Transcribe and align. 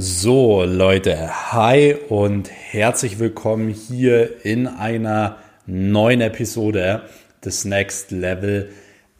So, 0.00 0.62
Leute, 0.62 1.28
hi 1.50 1.96
und 2.08 2.48
herzlich 2.52 3.18
willkommen 3.18 3.70
hier 3.70 4.44
in 4.44 4.68
einer 4.68 5.38
neuen 5.66 6.20
Episode 6.20 7.02
des 7.44 7.64
Next 7.64 8.12
Level 8.12 8.68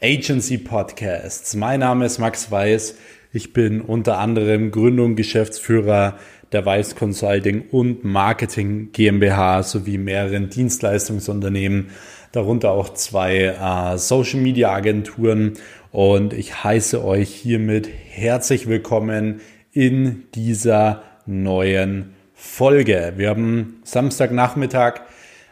Agency 0.01 0.57
Podcasts. 0.57 1.57
Mein 1.57 1.81
Name 1.81 2.07
ist 2.07 2.21
Max 2.21 2.53
Weiß. 2.53 2.95
Ich 3.33 3.53
bin 3.53 3.81
unter 3.81 4.19
anderem 4.19 4.71
Gründer 4.71 5.03
und 5.03 5.17
Geschäftsführer 5.17 6.17
der 6.53 6.65
Weiß 6.65 6.95
Consulting 6.95 7.65
und 7.73 8.05
Marketing 8.05 8.93
GmbH 8.93 9.65
sowie 9.65 9.99
mehreren 9.99 10.49
Dienstleistungsunternehmen, 10.49 11.89
darunter 12.31 12.71
auch 12.71 12.95
zwei 12.95 13.47
äh, 13.47 13.99
Social 13.99 14.39
Media 14.39 14.73
Agenturen. 14.73 15.55
Und 15.91 16.35
ich 16.35 16.63
heiße 16.63 17.05
euch 17.05 17.31
hiermit 17.35 17.89
herzlich 18.11 18.69
willkommen 18.69 19.41
in 19.79 20.25
dieser 20.35 21.05
neuen 21.25 22.17
Folge. 22.35 23.13
Wir 23.17 23.29
haben 23.29 23.81
Samstagnachmittag. 23.85 25.03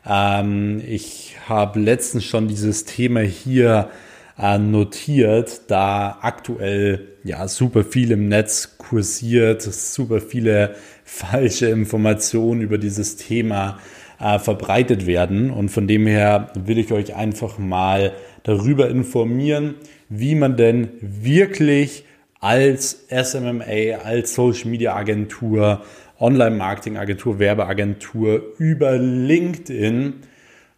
Ähm, 0.05 0.82
ich 0.84 1.37
habe 1.48 1.78
letztens 1.78 2.24
schon 2.24 2.48
dieses 2.48 2.84
Thema 2.87 3.20
hier 3.20 3.88
äh, 4.37 4.59
notiert, 4.59 5.70
da 5.70 6.18
aktuell 6.23 7.06
ja 7.23 7.46
super 7.46 7.84
viel 7.84 8.10
im 8.10 8.27
Netz 8.27 8.78
kursiert, 8.78 9.62
super 9.62 10.20
viele 10.20 10.74
falsche 11.04 11.68
Informationen 11.68 12.62
über 12.62 12.79
dieses 12.79 13.15
Thema 13.15 13.79
äh, 14.18 14.40
verbreitet 14.40 15.06
werden. 15.06 15.52
Und 15.52 15.68
von 15.68 15.87
dem 15.87 16.04
her 16.09 16.51
will 16.56 16.79
ich 16.79 16.90
euch 16.90 17.15
einfach 17.15 17.59
mal 17.59 18.12
darüber 18.43 18.88
informieren, 18.88 19.77
wie 20.09 20.34
man 20.34 20.56
denn 20.56 20.88
wirklich 21.01 22.05
als 22.46 23.06
SMMA, 23.09 24.05
als 24.05 24.36
Social 24.36 24.70
Media 24.70 24.95
Agentur, 24.95 25.82
Online 26.20 26.54
Marketing 26.54 26.96
Agentur, 26.96 27.41
Werbeagentur 27.41 28.41
über 28.59 28.96
LinkedIn 28.96 30.15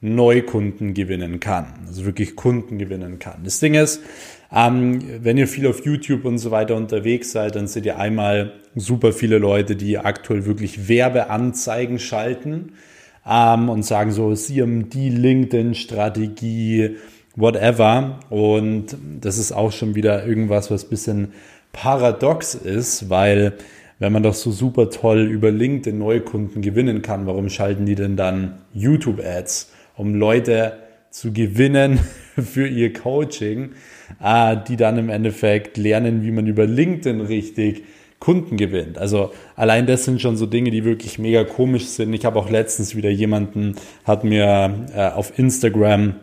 Neukunden 0.00 0.94
gewinnen 0.94 1.40
kann. 1.40 1.74
Also 1.86 2.06
wirklich 2.06 2.36
Kunden 2.36 2.78
gewinnen 2.78 3.18
kann. 3.18 3.42
Das 3.44 3.60
Ding 3.60 3.74
ist, 3.74 4.00
ähm, 4.50 5.02
wenn 5.22 5.36
ihr 5.36 5.46
viel 5.46 5.66
auf 5.66 5.84
YouTube 5.84 6.24
und 6.24 6.38
so 6.38 6.50
weiter 6.50 6.74
unterwegs 6.74 7.32
seid, 7.32 7.54
dann 7.54 7.66
seht 7.66 7.84
ihr 7.84 7.98
einmal 7.98 8.54
super 8.74 9.12
viele 9.12 9.36
Leute, 9.36 9.76
die 9.76 9.98
aktuell 9.98 10.46
wirklich 10.46 10.88
Werbeanzeigen 10.88 11.98
schalten 11.98 12.72
ähm, 13.28 13.68
und 13.68 13.82
sagen 13.84 14.10
so, 14.10 14.32
die 14.34 15.10
LinkedIn-Strategie, 15.10 16.96
whatever. 17.36 18.20
Und 18.30 18.96
das 19.20 19.36
ist 19.36 19.52
auch 19.52 19.72
schon 19.72 19.94
wieder 19.94 20.26
irgendwas, 20.26 20.70
was 20.70 20.86
bisschen 20.86 21.32
paradox 21.72 22.54
ist, 22.54 23.10
weil 23.10 23.54
wenn 23.98 24.12
man 24.12 24.22
doch 24.22 24.34
so 24.34 24.50
super 24.50 24.90
toll 24.90 25.20
über 25.20 25.50
LinkedIn 25.50 25.98
Neukunden 25.98 26.62
gewinnen 26.62 27.02
kann, 27.02 27.26
warum 27.26 27.48
schalten 27.48 27.84
die 27.84 27.96
denn 27.96 28.16
dann 28.16 28.60
YouTube-Ads, 28.72 29.72
um 29.96 30.14
Leute 30.14 30.74
zu 31.10 31.32
gewinnen 31.32 31.98
für 32.36 32.68
ihr 32.68 32.92
Coaching, 32.92 33.70
äh, 34.22 34.56
die 34.68 34.76
dann 34.76 34.98
im 34.98 35.08
Endeffekt 35.08 35.76
lernen, 35.76 36.22
wie 36.22 36.30
man 36.30 36.46
über 36.46 36.66
LinkedIn 36.66 37.20
richtig 37.20 37.84
Kunden 38.20 38.56
gewinnt. 38.56 38.98
Also 38.98 39.32
allein 39.54 39.86
das 39.86 40.04
sind 40.04 40.20
schon 40.20 40.36
so 40.36 40.46
Dinge, 40.46 40.70
die 40.70 40.84
wirklich 40.84 41.18
mega 41.18 41.44
komisch 41.44 41.86
sind. 41.86 42.12
Ich 42.14 42.24
habe 42.24 42.38
auch 42.38 42.50
letztens 42.50 42.96
wieder 42.96 43.10
jemanden, 43.10 43.76
hat 44.04 44.24
mir 44.24 44.86
äh, 44.94 45.08
auf 45.08 45.38
Instagram 45.38 46.14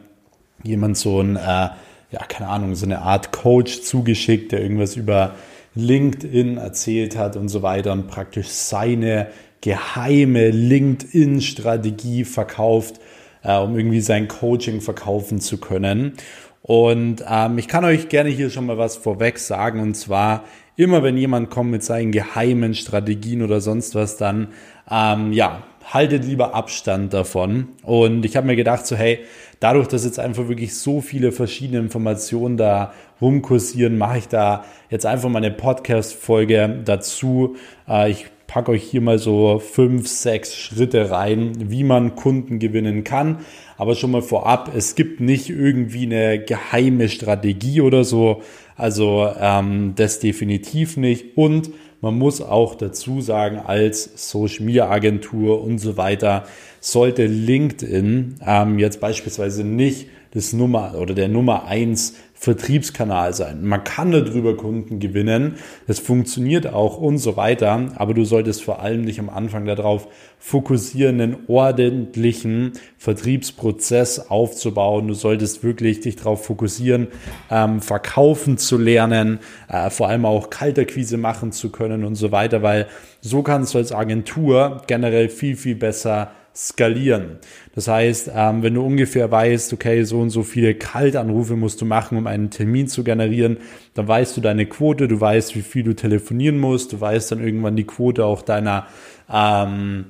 jemand 0.64 0.98
so 0.98 1.22
ein, 1.22 1.38
äh, 1.38 1.70
ja, 2.16 2.24
keine 2.26 2.50
Ahnung, 2.50 2.76
so 2.76 2.86
eine 2.86 3.02
Art 3.02 3.34
Coach 3.34 3.82
zugeschickt, 3.82 4.54
der 4.54 4.62
irgendwas 4.62 4.96
über 4.96 5.36
LinkedIn 5.76 6.56
erzählt 6.58 7.18
hat 7.18 7.36
und 7.36 7.50
so 7.50 7.62
weiter 7.62 7.92
und 7.92 8.08
praktisch 8.08 8.48
seine 8.48 9.28
geheime 9.60 10.50
LinkedIn-Strategie 10.50 12.24
verkauft, 12.24 13.02
äh, 13.44 13.58
um 13.58 13.78
irgendwie 13.78 14.00
sein 14.00 14.30
Coaching 14.30 14.80
verkaufen 14.80 15.42
zu 15.42 15.58
können. 15.58 16.14
Und 16.62 17.26
ähm, 17.30 17.58
ich 17.58 17.68
kann 17.68 17.84
euch 17.84 18.08
gerne 18.08 18.30
hier 18.30 18.50
schon 18.50 18.66
mal 18.66 18.78
was 18.78 18.96
vorweg 18.96 19.38
sagen. 19.38 19.82
Und 19.82 19.96
zwar, 19.96 20.46
immer 20.78 21.04
wenn 21.04 21.18
jemand 21.18 21.50
kommt 21.50 21.72
mit 21.72 21.84
seinen 21.84 22.14
geheimen 22.14 22.76
Strategien 22.76 23.42
oder 23.42 23.60
sonst 23.60 23.94
was, 23.94 24.16
dann 24.16 24.48
ähm, 24.90 25.34
ja, 25.34 25.64
haltet 25.86 26.26
lieber 26.26 26.54
Abstand 26.56 27.14
davon. 27.14 27.70
Und 27.84 28.26
ich 28.26 28.36
habe 28.36 28.48
mir 28.48 28.56
gedacht, 28.56 28.86
so 28.86 28.96
hey, 28.96 29.20
dadurch, 29.60 29.88
dass 29.88 30.04
jetzt 30.04 30.20
einfach 30.20 30.48
wirklich 30.48 30.76
so 30.76 31.02
viele 31.02 31.32
verschiedene 31.32 31.80
Informationen 31.80 32.58
da 32.58 32.94
rumkursieren, 33.22 33.98
mache 33.98 34.18
ich 34.18 34.28
da 34.28 34.66
jetzt 34.90 35.06
einfach 35.06 35.30
mal 35.30 35.44
eine 35.44 35.52
Podcast-Folge 35.52 36.82
dazu. 36.84 37.56
Äh, 37.88 38.12
ich 38.12 38.26
packe 38.48 38.72
euch 38.72 38.84
hier 38.84 39.02
mal 39.02 39.20
so 39.20 39.60
fünf, 39.60 40.08
sechs 40.08 40.56
Schritte 40.56 41.12
rein, 41.12 41.54
wie 41.70 41.84
man 41.84 42.16
Kunden 42.16 42.60
gewinnen 42.60 43.04
kann. 43.04 43.40
Aber 43.78 43.96
schon 43.96 44.12
mal 44.12 44.22
vorab, 44.22 44.72
es 44.76 44.96
gibt 44.96 45.20
nicht 45.20 45.50
irgendwie 45.50 46.06
eine 46.06 46.40
geheime 46.40 47.10
Strategie 47.10 47.82
oder 47.82 48.04
so. 48.04 48.42
Also 48.78 49.30
ähm, 49.40 49.94
das 49.96 50.20
definitiv 50.20 50.98
nicht. 50.98 51.38
Und 51.38 51.72
man 52.02 52.18
muss 52.18 52.42
auch 52.42 52.76
dazu 52.76 53.22
sagen, 53.22 53.58
als 53.58 54.30
Social 54.32 54.66
Media 54.66 54.90
Agentur 54.90 55.62
und 55.64 55.80
so 55.80 55.98
weiter 55.98 56.46
sollte 56.80 57.26
LinkedIn 57.26 58.36
ähm, 58.46 58.80
jetzt 58.80 59.00
beispielsweise 59.00 59.64
nicht 59.64 60.08
das 60.32 60.54
Nummer 60.54 60.96
oder 61.00 61.14
der 61.14 61.30
Nummer 61.30 61.66
eins 61.66 62.16
Vertriebskanal 62.38 63.34
sein. 63.34 63.64
Man 63.64 63.84
kann 63.84 64.12
darüber 64.12 64.58
Kunden 64.58 65.00
gewinnen, 65.00 65.56
es 65.88 66.00
funktioniert 66.00 66.68
auch 66.68 66.98
und 66.98 67.18
so 67.18 67.38
weiter, 67.38 67.94
aber 67.96 68.14
du 68.14 68.26
solltest 68.26 68.64
vor 68.64 68.82
allem 68.82 69.06
dich 69.06 69.20
am 69.20 69.30
Anfang 69.30 69.66
darauf 69.66 70.08
fokussieren, 70.38 71.22
einen 71.22 71.38
ordentlichen 71.48 72.74
Vertriebsprozess 72.98 74.30
aufzubauen. 74.30 75.08
Du 75.08 75.14
solltest 75.14 75.64
wirklich 75.64 76.02
dich 76.02 76.18
darauf 76.18 76.46
fokussieren, 76.46 77.08
ähm, 77.50 77.82
verkaufen 77.82 78.58
zu 78.58 78.78
lernen, 78.78 79.40
äh, 79.70 79.90
vor 79.90 80.10
allem 80.10 80.26
auch 80.26 80.50
Kalterquise 80.50 81.18
machen 81.18 81.54
zu 81.54 81.72
können 81.72 82.04
und 82.04 82.16
so 82.16 82.32
weiter, 82.32 82.62
weil 82.62 82.88
so 83.22 83.42
kannst 83.42 83.74
du 83.74 83.80
als 83.80 83.92
Agentur 83.92 84.82
generell 84.88 85.30
viel, 85.30 85.56
viel 85.56 85.76
besser 85.76 86.32
skalieren. 86.56 87.40
Das 87.74 87.88
heißt, 87.88 88.32
ähm, 88.34 88.64
wenn 88.64 88.74
du 88.74 88.86
ungefähr 88.86 89.30
weißt, 89.30 89.74
okay, 89.74 90.04
so 90.04 90.20
und 90.20 90.30
so 90.30 90.44
viele 90.44 90.76
Kaltanrufe 90.76 91.56
musst 91.56 91.82
du 91.82 91.86
machen, 91.86 92.18
um 92.18 92.28
einen 92.28 92.50
Termin 92.50 92.88
zu 92.88 93.04
generieren, 93.04 93.58
dann 93.94 94.08
weißt 94.08 94.38
du 94.38 94.42
deine 94.42 94.66
Quote, 94.66 95.08
du 95.08 95.20
weißt, 95.20 95.56
wie 95.56 95.62
viel 95.62 95.84
du 95.84 95.94
telefonieren 95.94 96.58
musst, 96.58 96.94
du 96.94 97.02
weißt 97.02 97.34
dann 97.34 97.44
irgendwann 97.44 97.76
die 97.76 97.86
Quote 97.86 98.26
auch 98.26 98.42
deiner 98.42 98.88
ähm, 99.30 100.06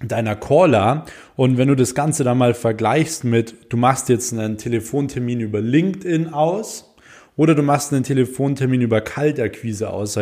deiner 0.00 0.36
Caller. 0.36 1.06
Und 1.36 1.56
wenn 1.58 1.68
du 1.68 1.76
das 1.76 1.94
Ganze 1.94 2.24
dann 2.24 2.38
mal 2.38 2.54
vergleichst 2.54 3.24
mit, 3.24 3.72
du 3.72 3.76
machst 3.76 4.08
jetzt 4.08 4.32
einen 4.32 4.58
Telefontermin 4.58 5.40
über 5.40 5.60
LinkedIn 5.60 6.32
aus, 6.32 6.93
oder 7.36 7.54
du 7.54 7.62
machst 7.62 7.92
einen 7.92 8.04
Telefontermin 8.04 8.80
über 8.80 9.00
Kaltakquise 9.00 9.90
aus. 9.90 10.16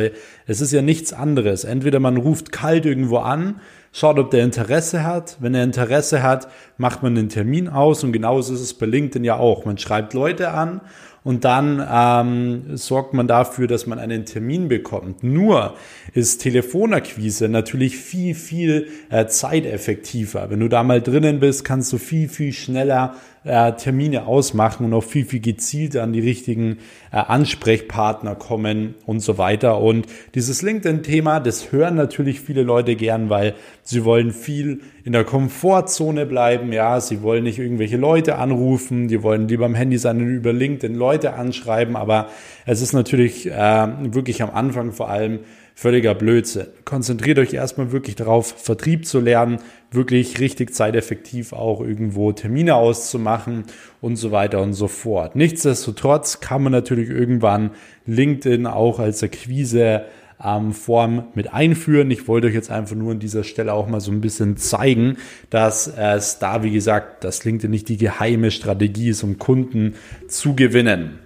Es 0.47 0.61
ist 0.61 0.73
ja 0.73 0.83
nichts 0.83 1.13
anderes. 1.13 1.65
Entweder 1.65 2.01
man 2.01 2.17
ruft 2.17 2.53
kalt 2.53 2.87
irgendwo 2.87 3.19
an, 3.19 3.61
schaut, 3.93 4.19
ob 4.19 4.31
der 4.31 4.45
Interesse 4.45 5.05
hat. 5.05 5.37
Wenn 5.41 5.55
er 5.55 5.65
Interesse 5.65 6.23
hat, 6.23 6.49
macht 6.79 7.03
man 7.03 7.17
einen 7.17 7.29
Termin 7.29 7.69
aus 7.69 8.03
und 8.03 8.13
genauso 8.13 8.55
ist 8.55 8.61
es 8.61 8.75
bei 8.75 8.87
LinkedIn 8.87 9.25
ja 9.25 9.37
auch. 9.37 9.65
Man 9.65 9.77
schreibt 9.77 10.15
Leute 10.15 10.53
an 10.53 10.81
und 11.25 11.45
dann 11.45 11.87
ähm, 11.89 12.77
sorgt 12.77 13.15
man 13.15 13.29
dafür, 13.29 13.69
dass 13.69 13.87
man 13.87 13.99
einen 13.99 14.25
Termin 14.25 14.69
bekommt. 14.69 15.23
Nur 15.23 15.75
ist 16.15 16.39
Telefonakquise 16.39 17.49
natürlich 17.49 17.97
viel, 17.97 18.35
viel 18.35 18.89
äh, 19.11 19.27
zeiteffektiver. 19.27 20.51
Wenn 20.51 20.61
du 20.61 20.69
da 20.69 20.83
mal 20.83 21.01
drinnen 21.01 21.39
bist, 21.39 21.65
kannst 21.65 21.93
du 21.93 21.99
viel, 21.99 22.29
viel 22.29 22.53
schneller 22.53 23.17
äh, 23.45 23.73
Termine 23.73 24.27
ausmachen 24.27 24.87
und 24.87 24.95
auch 24.95 25.05
viel, 25.05 25.25
viel 25.25 25.41
gezielter 25.41 26.03
an 26.03 26.13
die 26.13 26.21
richtigen 26.21 26.79
äh, 27.11 27.17
Ansprechpartner 27.17 28.35
kommen 28.35 28.95
und 29.07 29.21
so 29.21 29.39
weiter. 29.39 29.81
Und 29.81 30.07
dieses 30.35 30.63
LinkedIn-Thema, 30.63 31.41
das 31.41 31.73
hören 31.73 31.97
natürlich 31.97 32.41
viele 32.41 32.63
Leute 32.63 32.95
gern, 32.97 33.31
weil 33.31 33.55
sie 33.83 34.05
wollen 34.05 34.33
viel 34.33 34.81
in 35.05 35.13
der 35.13 35.25
Komfortzone 35.25 36.27
bleiben. 36.27 36.73
Ja, 36.73 37.01
sie 37.01 37.23
wollen 37.23 37.45
nicht 37.45 37.59
irgendwelche 37.59 37.97
Leute 37.97 38.37
anrufen, 38.37 39.09
die 39.09 39.23
wollen 39.23 39.49
lieber 39.49 39.67
am 39.67 39.75
Handy 39.75 39.99
sein 39.99 40.21
und 40.21 40.29
über 40.29 40.53
LinkedIn 40.53 40.97
Leute 40.97 41.35
anschreiben. 41.35 41.97
Aber 41.97 42.29
es 42.65 42.81
ist 42.81 42.93
natürlich 42.93 43.51
äh, 43.51 43.89
wirklich 44.15 44.43
am 44.43 44.51
Anfang 44.51 44.93
vor 44.93 45.11
allem 45.11 45.41
völliger 45.83 46.15
Blödsinn. 46.15 46.69
Konzentriert 46.85 47.41
euch 47.41 47.53
erstmal 47.53 47.91
wirklich 47.91 48.15
darauf, 48.15 48.55
Vertrieb 48.57 49.05
zu 49.05 49.19
lernen, 49.19 49.59
wirklich 49.91 50.39
richtig 50.39 50.73
zeiteffektiv 50.73 51.53
auch 51.53 51.81
irgendwo 51.81 52.31
Termine 52.31 52.77
auszumachen 52.77 53.65
und 54.01 54.15
so 54.15 54.31
weiter 54.31 54.63
und 54.63 54.75
so 54.75 54.87
fort. 54.87 55.35
Nichtsdestotrotz 55.35 56.39
kann 56.39 56.63
man 56.63 56.71
natürlich 56.71 57.11
irgendwann 57.11 57.73
LinkedIn 58.07 58.69
auch 58.69 59.01
als 59.01 59.25
Akquise 59.25 60.05
ähm, 60.43 60.71
Form 60.71 61.25
mit 61.35 61.53
einführen. 61.53 62.13
Ich 62.13 62.29
wollte 62.29 62.47
euch 62.47 62.55
jetzt 62.55 62.71
einfach 62.71 62.95
nur 62.95 63.11
an 63.11 63.19
dieser 63.19 63.43
Stelle 63.43 63.73
auch 63.73 63.89
mal 63.89 64.01
so 64.01 64.13
ein 64.13 64.21
bisschen 64.21 64.57
zeigen, 64.57 65.17
dass 65.51 65.89
es 65.89 66.39
da, 66.39 66.63
wie 66.63 66.71
gesagt, 66.71 67.25
das 67.25 67.45
LinkedIn 67.45 67.73
nicht 67.73 67.89
die 67.89 67.97
geheime 67.97 68.53
Strategie 68.53 69.09
ist, 69.09 69.25
um 69.25 69.41
Kunden 69.41 69.97
zu 70.29 70.55
gewinnen. 70.55 71.19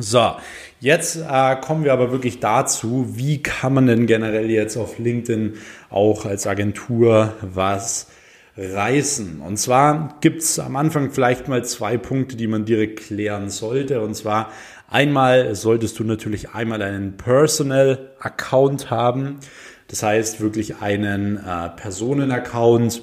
So, 0.00 0.32
Jetzt 0.80 1.16
äh, 1.16 1.56
kommen 1.56 1.82
wir 1.82 1.92
aber 1.92 2.12
wirklich 2.12 2.38
dazu, 2.38 3.06
wie 3.16 3.42
kann 3.42 3.74
man 3.74 3.86
denn 3.86 4.06
generell 4.06 4.48
jetzt 4.48 4.76
auf 4.76 4.98
LinkedIn 4.98 5.54
auch 5.90 6.24
als 6.24 6.46
Agentur 6.46 7.34
was 7.42 8.06
reißen. 8.56 9.40
Und 9.40 9.56
zwar 9.56 10.18
gibt's 10.20 10.58
am 10.60 10.76
Anfang 10.76 11.10
vielleicht 11.10 11.48
mal 11.48 11.64
zwei 11.64 11.96
Punkte, 11.96 12.36
die 12.36 12.46
man 12.46 12.64
direkt 12.64 13.00
klären 13.00 13.50
sollte. 13.50 14.00
Und 14.00 14.14
zwar 14.14 14.52
einmal 14.88 15.54
solltest 15.56 15.98
du 15.98 16.04
natürlich 16.04 16.50
einmal 16.50 16.82
einen 16.82 17.16
Personal 17.16 18.10
Account 18.20 18.88
haben. 18.88 19.38
Das 19.88 20.04
heißt 20.04 20.40
wirklich 20.40 20.76
einen 20.80 21.38
äh, 21.38 21.70
Personenaccount, 21.70 23.02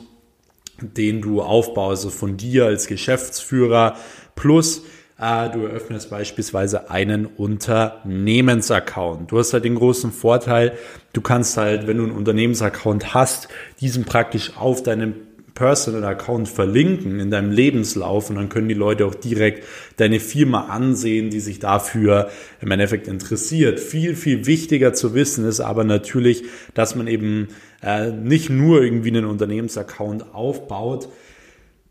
den 0.80 1.22
du 1.22 1.42
aufbaust, 1.42 2.06
also 2.06 2.10
von 2.10 2.38
dir 2.38 2.66
als 2.66 2.88
Geschäftsführer 2.88 3.98
plus 4.36 4.84
du 5.18 5.66
eröffnest 5.66 6.10
beispielsweise 6.10 6.90
einen 6.90 7.26
Unternehmensaccount. 7.26 9.32
Du 9.32 9.40
hast 9.40 9.54
halt 9.54 9.64
den 9.64 9.76
großen 9.76 10.12
Vorteil, 10.12 10.74
du 11.14 11.22
kannst 11.22 11.56
halt, 11.56 11.88
wenn 11.88 11.98
du 11.98 12.04
einen 12.04 12.12
Unternehmensaccount 12.12 13.14
hast, 13.14 13.48
diesen 13.80 14.04
praktisch 14.04 14.58
auf 14.58 14.84
deinem 14.84 15.14
Personal 15.54 16.04
Account 16.04 16.50
verlinken 16.50 17.22
in 17.22 17.32
deinem 17.32 17.50
Lebenslauf 17.50 18.30
und 18.30 18.36
dann 18.36 18.50
können 18.50 18.68
die 18.68 18.74
Leute 18.74 19.06
auch 19.06 19.16
direkt 19.16 19.64
deine 19.96 20.20
Firma 20.20 20.66
ansehen, 20.66 21.30
die 21.30 21.40
sich 21.40 21.60
dafür 21.60 22.30
im 22.60 22.72
Endeffekt 22.72 23.08
interessiert. 23.08 23.80
Viel, 23.80 24.18
viel 24.18 24.46
wichtiger 24.46 24.94
zu 24.94 25.16
wissen 25.16 25.46
ist 25.46 25.62
aber 25.62 25.86
natürlich, 25.86 26.44
dass 26.74 26.96
man 26.96 27.08
eben 27.08 27.48
äh, 27.82 28.12
nicht 28.12 28.50
nur 28.50 28.84
irgendwie 28.84 29.12
einen 29.12 29.24
Unternehmensaccount 29.24 30.36
aufbaut. 30.36 31.08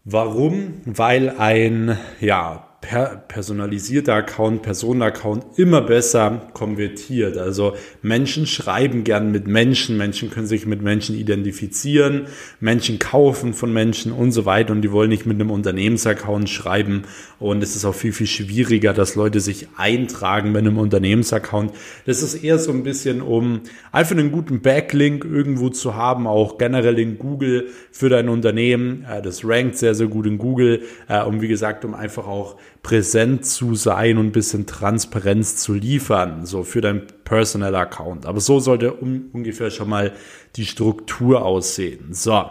Warum? 0.04 0.82
Weil 0.84 1.30
ein, 1.38 1.96
ja, 2.20 2.68
per 2.84 3.16
personalisierter 3.28 4.12
Account, 4.12 4.60
Personenaccount 4.60 5.58
immer 5.58 5.80
besser 5.80 6.50
konvertiert. 6.52 7.38
Also 7.38 7.72
Menschen 8.02 8.46
schreiben 8.46 9.04
gern 9.04 9.32
mit 9.32 9.46
Menschen, 9.46 9.96
Menschen 9.96 10.30
können 10.30 10.46
sich 10.46 10.66
mit 10.66 10.82
Menschen 10.82 11.16
identifizieren, 11.16 12.26
Menschen 12.60 12.98
kaufen 12.98 13.54
von 13.54 13.72
Menschen 13.72 14.12
und 14.12 14.32
so 14.32 14.44
weiter 14.44 14.74
und 14.74 14.82
die 14.82 14.92
wollen 14.92 15.08
nicht 15.08 15.24
mit 15.24 15.40
einem 15.40 15.50
Unternehmensaccount 15.50 16.50
schreiben 16.50 17.04
und 17.38 17.62
es 17.62 17.74
ist 17.74 17.86
auch 17.86 17.94
viel, 17.94 18.12
viel 18.12 18.26
schwieriger, 18.26 18.92
dass 18.92 19.14
Leute 19.14 19.40
sich 19.40 19.68
eintragen 19.78 20.52
bei 20.52 20.58
einem 20.58 20.76
Unternehmensaccount. 20.76 21.72
Das 22.04 22.22
ist 22.22 22.34
eher 22.34 22.58
so 22.58 22.70
ein 22.70 22.82
bisschen, 22.82 23.22
um 23.22 23.60
einfach 23.92 24.14
einen 24.14 24.30
guten 24.30 24.60
Backlink 24.60 25.24
irgendwo 25.24 25.70
zu 25.70 25.94
haben, 25.94 26.26
auch 26.26 26.58
generell 26.58 26.98
in 26.98 27.18
Google 27.18 27.68
für 27.90 28.10
dein 28.10 28.28
Unternehmen. 28.28 29.06
Äh, 29.10 29.22
das 29.22 29.42
rankt 29.42 29.76
sehr, 29.76 29.94
sehr 29.94 30.08
gut 30.08 30.26
in 30.26 30.36
Google, 30.36 30.82
äh, 31.08 31.22
um 31.22 31.40
wie 31.40 31.48
gesagt, 31.48 31.86
um 31.86 31.94
einfach 31.94 32.26
auch 32.26 32.56
präsent 32.84 33.46
zu 33.46 33.74
sein 33.74 34.18
und 34.18 34.26
ein 34.26 34.32
bisschen 34.32 34.66
Transparenz 34.66 35.56
zu 35.56 35.72
liefern, 35.72 36.44
so 36.44 36.62
für 36.64 36.82
dein 36.82 37.06
Personal 37.24 37.74
Account. 37.74 38.26
Aber 38.26 38.40
so 38.40 38.60
sollte 38.60 38.92
um, 38.92 39.30
ungefähr 39.32 39.70
schon 39.70 39.88
mal 39.88 40.12
die 40.56 40.66
Struktur 40.66 41.44
aussehen. 41.44 42.12
So, 42.12 42.44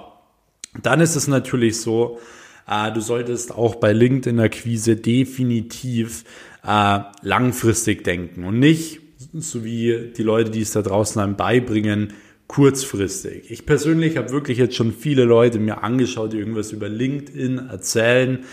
dann 0.81 0.99
ist 1.01 1.15
es 1.15 1.27
natürlich 1.27 1.79
so, 1.79 2.19
äh, 2.67 2.91
du 2.91 2.99
solltest 2.99 3.53
auch 3.53 3.75
bei 3.75 3.93
LinkedIn-Akquise 3.93 4.95
definitiv 4.95 6.23
äh, 6.65 6.99
langfristig 7.21 8.03
denken 8.03 8.43
und 8.43 8.57
nicht, 8.57 9.01
so 9.33 9.63
wie 9.63 10.11
die 10.17 10.23
Leute, 10.23 10.49
die 10.49 10.61
es 10.61 10.71
da 10.71 10.81
draußen 10.81 11.21
einem 11.21 11.35
beibringen, 11.35 12.13
kurzfristig. 12.47 13.51
Ich 13.51 13.65
persönlich 13.65 14.17
habe 14.17 14.31
wirklich 14.31 14.57
jetzt 14.57 14.75
schon 14.75 14.93
viele 14.93 15.25
Leute 15.25 15.59
mir 15.59 15.83
angeschaut, 15.83 16.33
die 16.33 16.37
irgendwas 16.37 16.71
über 16.71 16.89
LinkedIn 16.89 17.69
erzählen. 17.69 18.45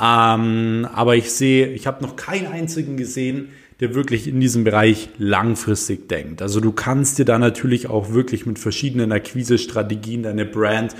Ähm, 0.00 0.86
aber 0.92 1.16
ich 1.16 1.32
sehe, 1.32 1.68
ich 1.68 1.86
habe 1.86 2.02
noch 2.02 2.16
keinen 2.16 2.46
einzigen 2.46 2.96
gesehen, 2.96 3.48
der 3.80 3.94
wirklich 3.94 4.26
in 4.26 4.40
diesem 4.40 4.64
Bereich 4.64 5.10
langfristig 5.18 6.08
denkt. 6.08 6.40
Also 6.42 6.60
du 6.60 6.72
kannst 6.72 7.18
dir 7.18 7.24
da 7.24 7.38
natürlich 7.38 7.88
auch 7.88 8.12
wirklich 8.12 8.46
mit 8.46 8.58
verschiedenen 8.58 9.12
Akquise-Strategien 9.12 10.22
deine 10.22 10.46
Brand 10.46 10.94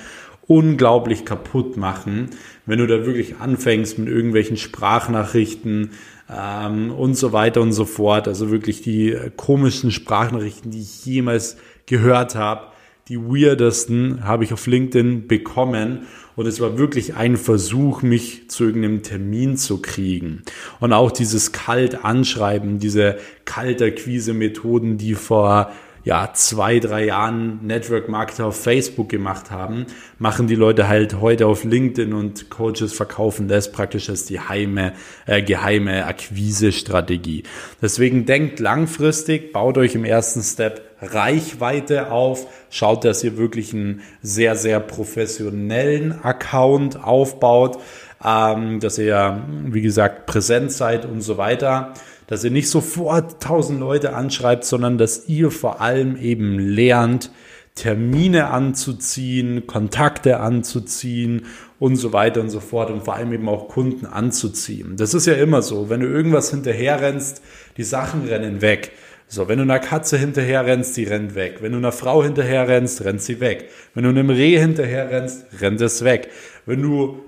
unglaublich 0.47 1.25
kaputt 1.25 1.77
machen, 1.77 2.31
wenn 2.67 2.79
du 2.79 2.87
da 2.87 3.05
wirklich 3.05 3.37
anfängst 3.41 3.99
mit 3.99 4.09
irgendwelchen 4.09 4.57
Sprachnachrichten 4.57 5.91
ähm, 6.31 6.93
und 6.93 7.17
so 7.17 7.33
weiter 7.33 7.63
und 7.63 7.73
so 7.73 7.85
fort. 7.85 8.29
Also 8.29 8.51
wirklich 8.51 8.83
die 8.83 9.17
komischen 9.37 9.91
Sprachnachrichten, 9.91 10.71
die 10.71 10.81
ich 10.81 11.05
jemals 11.05 11.57
gehört 11.87 12.35
habe. 12.35 12.69
Die 13.09 13.19
weirdesten 13.19 14.25
habe 14.25 14.45
ich 14.45 14.53
auf 14.53 14.67
LinkedIn 14.67 15.29
bekommen 15.29 16.07
und 16.37 16.47
es 16.47 16.61
war 16.61 16.79
wirklich 16.79 17.15
ein 17.17 17.37
Versuch, 17.37 18.03
mich 18.03 18.49
zu 18.51 18.65
irgendeinem 18.65 19.03
Termin 19.03 19.57
zu 19.57 19.81
kriegen. 19.81 20.43
Und 20.81 20.93
auch 20.93 21.11
dieses 21.11 21.53
kalt 21.53 22.05
anschreiben, 22.05 22.79
diese 22.79 23.17
Kalterquise-Methoden, 23.47 24.99
die 24.99 25.15
vor 25.15 25.73
ja, 26.07 26.31
zwei, 26.35 26.79
drei 26.79 27.07
Jahren 27.07 27.67
Network 27.67 28.09
Marketer 28.09 28.47
auf 28.47 28.63
Facebook 28.63 29.09
gemacht 29.09 29.51
haben, 29.51 29.87
machen 30.21 30.47
die 30.47 30.55
Leute 30.55 30.87
halt 30.87 31.21
heute 31.21 31.49
auf 31.49 31.65
LinkedIn 31.65 32.13
und 32.13 32.49
Coaches 32.49 32.93
verkaufen 32.93 33.49
das 33.49 33.73
praktisch 33.73 34.09
als 34.09 34.25
die 34.25 34.39
heime, 34.39 34.93
äh, 35.27 35.43
geheime 35.43 36.07
Akquise-Strategie. 36.07 37.43
Deswegen 37.83 38.25
denkt 38.25 38.61
langfristig, 38.61 39.53
baut 39.53 39.79
euch 39.79 39.97
im 39.97 40.05
ersten 40.05 40.43
Step 40.43 40.86
Reichweite 41.01 42.11
auf, 42.11 42.47
schaut, 42.71 43.05
dass 43.05 43.23
ihr 43.23 43.37
wirklich 43.37 43.73
einen 43.75 44.03
sehr, 44.23 44.57
sehr 44.57 44.81
professionellen 44.81 46.13
Account 46.23 47.03
aufbaut, 47.03 47.79
ähm, 48.25 48.81
dass 48.81 48.99
ihr, 48.99 49.45
wie 49.67 49.83
gesagt, 49.83 50.27
präsent 50.27 50.73
seid 50.73 51.05
und 51.05 51.21
so 51.21 51.37
weiter 51.37 51.95
dass 52.27 52.45
ihr 52.45 52.51
nicht 52.51 52.69
sofort 52.69 53.35
1000 53.35 53.81
Leute 53.81 54.15
anschreibt, 54.15 54.65
sondern 54.65 54.99
dass 54.99 55.29
ihr 55.29 55.51
vor 55.51 55.81
allem 55.81 56.17
eben 56.17 56.59
lernt, 56.59 57.31
Termine 57.75 58.49
anzuziehen, 58.49 59.67
Kontakte 59.67 60.41
anzuziehen 60.41 61.45
und 61.79 61.97
so 61.97 62.15
weiter 62.15 62.41
und 62.41 62.49
so 62.49 62.61
fort 62.61 62.91
und 62.91 63.05
vor 63.05 63.15
allem 63.15 63.35
eben 63.35 63.51
auch 63.51 63.69
Kunden 63.69 64.07
anzuziehen. 64.07 64.97
Das 64.97 65.13
ist 65.13 65.27
ja 65.27 65.35
immer 65.35 65.61
so, 65.61 65.91
wenn 65.91 66.01
du 66.01 66.07
irgendwas 66.07 66.51
hinterherrennst, 66.51 67.43
die 67.77 67.83
Sachen 67.83 68.27
rennen 68.27 68.63
weg. 68.63 68.93
So, 69.29 69.49
wenn 69.49 69.59
du 69.59 69.65
einer 69.65 69.81
Katze 69.81 70.19
hinterherrennst, 70.19 70.97
die 70.97 71.05
rennt 71.05 71.35
weg. 71.35 71.59
Wenn 71.61 71.73
du 71.73 71.79
einer 71.79 71.93
Frau 71.93 72.23
hinterherrennst, 72.23 73.05
rennt 73.05 73.23
sie 73.23 73.41
weg. 73.41 73.71
Wenn 73.95 74.05
du 74.05 74.11
einem 74.11 74.31
Reh 74.31 74.59
hinterherrennst, 74.59 75.47
rennt 75.61 75.81
es 75.81 76.05
weg. 76.05 76.29
Wenn 76.65 76.83
du 76.83 77.21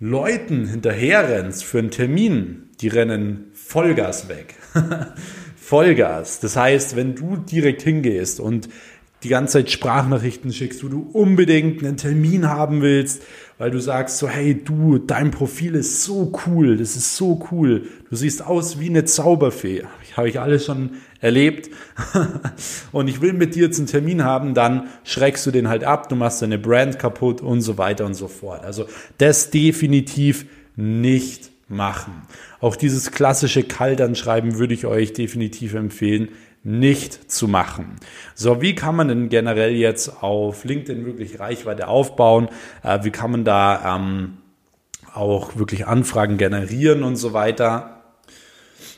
Leuten 0.00 0.66
hinterherrennst 0.66 1.64
für 1.64 1.78
einen 1.78 1.90
Termin, 1.90 2.70
die 2.80 2.88
rennen 2.88 3.50
Vollgas 3.54 4.28
weg. 4.28 4.56
Vollgas. 5.56 6.40
Das 6.40 6.56
heißt, 6.56 6.96
wenn 6.96 7.14
du 7.14 7.36
direkt 7.36 7.82
hingehst 7.82 8.40
und 8.40 8.68
die 9.22 9.28
ganze 9.28 9.54
Zeit 9.54 9.70
Sprachnachrichten 9.70 10.52
schickst, 10.52 10.84
wo 10.84 10.88
du 10.88 11.08
unbedingt 11.12 11.82
einen 11.82 11.96
Termin 11.96 12.48
haben 12.48 12.82
willst, 12.82 13.22
weil 13.58 13.70
du 13.70 13.80
sagst 13.80 14.18
so, 14.18 14.28
hey 14.28 14.62
du, 14.62 14.98
dein 14.98 15.30
Profil 15.30 15.74
ist 15.74 16.02
so 16.02 16.32
cool, 16.46 16.76
das 16.76 16.96
ist 16.96 17.16
so 17.16 17.46
cool, 17.50 17.88
du 18.10 18.16
siehst 18.16 18.44
aus 18.44 18.78
wie 18.78 18.88
eine 18.88 19.04
Zauberfee. 19.04 19.84
Habe 20.16 20.28
ich 20.28 20.40
alles 20.40 20.64
schon 20.64 20.90
erlebt. 21.20 21.70
und 22.92 23.08
ich 23.08 23.20
will 23.20 23.32
mit 23.32 23.54
dir 23.54 23.64
jetzt 23.64 23.78
einen 23.78 23.86
Termin 23.86 24.24
haben, 24.24 24.54
dann 24.54 24.88
schreckst 25.04 25.44
du 25.46 25.50
den 25.50 25.68
halt 25.68 25.84
ab, 25.84 26.08
du 26.08 26.16
machst 26.16 26.42
deine 26.42 26.58
Brand 26.58 26.98
kaputt 26.98 27.40
und 27.40 27.60
so 27.60 27.78
weiter 27.78 28.06
und 28.06 28.14
so 28.14 28.28
fort. 28.28 28.64
Also 28.64 28.86
das 29.18 29.50
definitiv 29.50 30.46
nicht 30.74 31.50
machen. 31.68 32.22
Auch 32.60 32.76
dieses 32.76 33.10
klassische 33.10 33.62
Kaltanschreiben 33.62 34.58
würde 34.58 34.74
ich 34.74 34.86
euch 34.86 35.12
definitiv 35.12 35.74
empfehlen, 35.74 36.28
nicht 36.66 37.30
zu 37.30 37.46
machen. 37.46 37.94
So, 38.34 38.60
wie 38.60 38.74
kann 38.74 38.96
man 38.96 39.06
denn 39.06 39.28
generell 39.28 39.72
jetzt 39.72 40.22
auf 40.22 40.64
LinkedIn 40.64 41.06
wirklich 41.06 41.38
Reichweite 41.38 41.86
aufbauen? 41.86 42.48
Äh, 42.82 43.04
wie 43.04 43.10
kann 43.10 43.30
man 43.30 43.44
da 43.44 43.94
ähm, 43.94 44.38
auch 45.14 45.56
wirklich 45.56 45.86
Anfragen 45.86 46.38
generieren 46.38 47.04
und 47.04 47.14
so 47.14 47.32
weiter? 47.32 48.02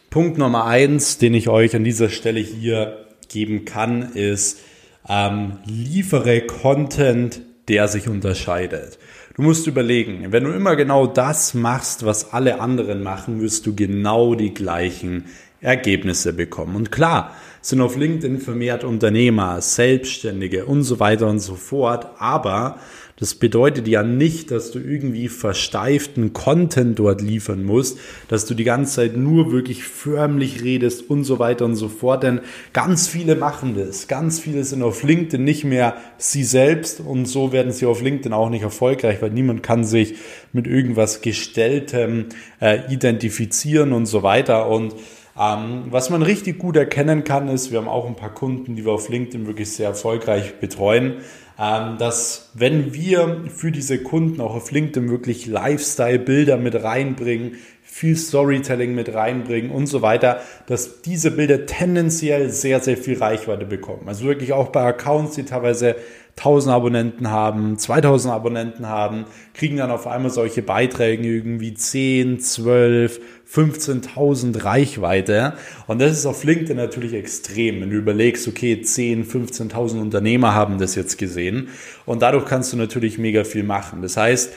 Punkt 0.08 0.38
Nummer 0.38 0.64
eins, 0.64 1.18
den 1.18 1.34
ich 1.34 1.50
euch 1.50 1.76
an 1.76 1.84
dieser 1.84 2.08
Stelle 2.08 2.40
hier 2.40 3.04
geben 3.28 3.66
kann, 3.66 4.12
ist, 4.12 4.60
ähm, 5.06 5.58
liefere 5.66 6.40
Content, 6.40 7.42
der 7.68 7.87
sich 7.88 8.08
unterscheidet. 8.08 8.98
Du 9.37 9.42
musst 9.42 9.66
überlegen, 9.66 10.32
wenn 10.32 10.44
du 10.44 10.50
immer 10.52 10.75
genau 10.75 11.06
das 11.06 11.52
machst, 11.52 12.06
was 12.06 12.32
alle 12.32 12.60
anderen 12.60 13.02
machen, 13.02 13.42
wirst 13.42 13.66
du 13.66 13.76
genau 13.76 14.34
die 14.34 14.54
gleichen 14.54 15.26
Ergebnisse 15.61 16.33
bekommen. 16.33 16.77
Und 16.77 16.93
klar, 16.93 17.35
sind 17.61 17.81
auf 17.81 17.97
LinkedIn 17.97 18.38
vermehrt 18.38 18.85
Unternehmer, 18.85 19.61
Selbstständige 19.61 20.67
und 20.67 20.85
so 20.85 21.00
weiter 21.00 21.27
und 21.27 21.41
so 21.41 21.55
fort, 21.55 22.07
aber 22.19 22.79
das 23.19 23.35
bedeutet 23.35 23.88
ja 23.88 24.05
nicht, 24.05 24.53
dass 24.53 24.71
du 24.71 24.79
irgendwie 24.79 25.29
versteiften 25.29 26.33
Content 26.33 27.00
dort 27.00 27.21
liefern 27.21 27.65
musst, 27.65 27.99
dass 28.29 28.47
du 28.47 28.55
die 28.55 28.62
ganze 28.62 28.95
Zeit 28.95 29.17
nur 29.17 29.50
wirklich 29.50 29.83
förmlich 29.83 30.62
redest 30.62 31.11
und 31.11 31.25
so 31.25 31.41
weiter 31.41 31.65
und 31.65 31.75
so 31.75 31.88
fort. 31.88 32.23
Denn 32.23 32.41
ganz 32.73 33.09
viele 33.09 33.35
machen 33.35 33.75
das. 33.77 34.07
Ganz 34.07 34.38
viele 34.38 34.62
sind 34.62 34.85
auf 34.85 35.03
LinkedIn 35.03 35.43
nicht 35.43 35.65
mehr 35.65 35.97
sie 36.17 36.45
selbst 36.45 37.00
und 37.00 37.27
so 37.27 37.50
werden 37.50 37.73
sie 37.73 37.87
auf 37.87 38.03
LinkedIn 38.03 38.33
auch 38.33 38.50
nicht 38.50 38.62
erfolgreich, 38.62 39.21
weil 39.21 39.31
niemand 39.31 39.65
kann 39.65 39.83
sich 39.83 40.15
mit 40.53 40.69
irgendwas 40.69 41.21
Gestelltem 41.21 42.27
äh, 42.61 42.79
identifizieren 42.88 43.93
und 43.93 44.07
so 44.07 44.23
weiter. 44.23 44.69
Und 44.69 44.95
Ähm, 45.38 45.85
was 45.90 46.11
man 46.11 46.23
richtig 46.23 46.59
gut 46.59 46.76
erkennen 46.76 47.23
kann, 47.23 47.49
ist, 47.49 47.71
wir 47.71 47.78
haben 47.78 47.88
auch 47.88 48.07
ein 48.07 48.16
paar 48.16 48.35
Kunden, 48.35 48.75
die 48.75 48.85
wir 48.85 48.92
auf 48.92 49.09
LinkedIn 49.09 49.47
wirklich 49.47 49.71
sehr 49.71 49.88
erfolgreich 49.88 50.59
betreuen, 50.59 51.18
ähm, 51.61 51.97
dass 51.99 52.50
wenn 52.54 52.92
wir 52.92 53.45
für 53.54 53.71
diese 53.71 54.02
Kunden 54.02 54.40
auch 54.40 54.54
auf 54.54 54.73
LinkedIn 54.73 55.11
wirklich 55.11 55.47
Lifestyle-Bilder 55.47 56.57
mit 56.57 56.83
reinbringen, 56.83 57.57
viel 57.99 58.17
Storytelling 58.17 58.95
mit 58.95 59.12
reinbringen 59.12 59.73
und 59.73 59.87
so 59.87 60.02
weiter, 60.02 60.40
dass 60.67 61.02
diese 61.02 61.33
Bilder 61.33 61.67
tendenziell 61.67 62.49
sehr, 62.49 62.78
sehr 62.78 62.97
viel 62.97 63.19
Reichweite 63.19 63.64
bekommen. 63.67 64.05
Also 64.07 64.25
wirklich 64.25 64.52
auch 64.52 64.69
bei 64.69 64.83
Accounts, 64.83 65.35
die 65.35 65.43
teilweise 65.43 65.97
1000 66.37 66.73
Abonnenten 66.73 67.31
haben, 67.33 67.76
2000 67.76 68.33
Abonnenten 68.33 68.87
haben, 68.87 69.25
kriegen 69.52 69.78
dann 69.78 69.90
auf 69.90 70.07
einmal 70.07 70.31
solche 70.31 70.62
Beiträge 70.62 71.26
irgendwie 71.26 71.75
10, 71.75 72.38
12, 72.38 73.21
15.000 73.52 74.62
Reichweite. 74.62 75.55
Und 75.88 76.00
das 76.00 76.12
ist 76.12 76.26
auf 76.26 76.45
LinkedIn 76.45 76.76
natürlich 76.76 77.14
extrem, 77.14 77.81
wenn 77.81 77.90
du 77.90 77.97
überlegst, 77.97 78.47
okay, 78.47 78.81
10, 78.81 79.26
15.000 79.26 80.00
Unternehmer 80.00 80.55
haben 80.55 80.78
das 80.78 80.95
jetzt 80.95 81.19
gesehen. 81.19 81.71
Und 82.07 82.23
dadurch 82.23 82.45
kannst 82.45 82.73
du 82.73 82.76
natürlich 82.76 83.19
mega 83.19 83.43
viel 83.43 83.64
machen. 83.64 84.02
Das 84.02 84.17
heißt, 84.17 84.52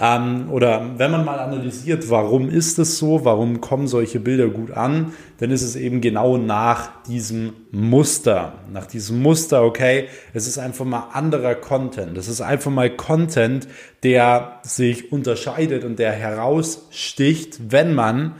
ähm, 0.00 0.50
oder 0.50 0.92
wenn 0.96 1.10
man 1.10 1.26
mal 1.26 1.38
analysiert, 1.38 2.08
warum 2.08 2.48
ist 2.48 2.78
es 2.78 2.96
so, 2.96 3.26
warum 3.26 3.60
kommen 3.60 3.86
solche 3.86 4.18
Bilder 4.18 4.48
gut 4.48 4.70
an, 4.70 5.12
dann 5.38 5.50
ist 5.50 5.60
es 5.60 5.76
eben 5.76 6.00
genau 6.00 6.38
nach 6.38 7.02
diesem 7.02 7.52
Muster. 7.70 8.54
Nach 8.72 8.86
diesem 8.86 9.20
Muster, 9.20 9.62
okay, 9.62 10.08
es 10.32 10.46
ist 10.46 10.58
einfach 10.58 10.86
mal 10.86 11.08
anderer 11.12 11.54
Content. 11.54 12.16
Es 12.16 12.28
ist 12.28 12.40
einfach 12.40 12.70
mal 12.70 12.88
Content, 12.88 13.68
der 14.02 14.60
sich 14.62 15.12
unterscheidet 15.12 15.84
und 15.84 15.98
der 15.98 16.12
heraussticht, 16.12 17.70
wenn 17.70 17.94
man 17.94 18.36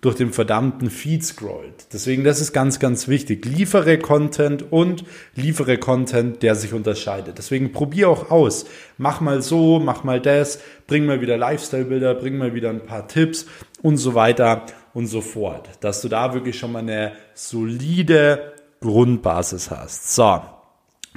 durch 0.00 0.14
den 0.14 0.32
verdammten 0.32 0.90
Feed 0.90 1.24
scrollt. 1.24 1.92
Deswegen, 1.92 2.24
das 2.24 2.40
ist 2.40 2.52
ganz, 2.52 2.78
ganz 2.78 3.08
wichtig. 3.08 3.44
Liefere 3.44 3.98
Content 3.98 4.70
und 4.70 5.04
liefere 5.34 5.78
Content, 5.78 6.42
der 6.42 6.54
sich 6.54 6.72
unterscheidet. 6.72 7.38
Deswegen 7.38 7.72
probier 7.72 8.08
auch 8.08 8.30
aus. 8.30 8.66
Mach 8.96 9.20
mal 9.20 9.42
so, 9.42 9.80
mach 9.80 10.04
mal 10.04 10.20
das, 10.20 10.60
bring 10.86 11.06
mal 11.06 11.20
wieder 11.20 11.36
Lifestyle-Bilder, 11.36 12.14
bring 12.14 12.38
mal 12.38 12.54
wieder 12.54 12.70
ein 12.70 12.86
paar 12.86 13.08
Tipps 13.08 13.46
und 13.82 13.96
so 13.96 14.14
weiter 14.14 14.66
und 14.94 15.06
so 15.06 15.20
fort. 15.20 15.68
Dass 15.80 16.00
du 16.00 16.08
da 16.08 16.34
wirklich 16.34 16.58
schon 16.58 16.72
mal 16.72 16.80
eine 16.80 17.12
solide 17.34 18.52
Grundbasis 18.80 19.70
hast. 19.70 20.14
So. 20.14 20.57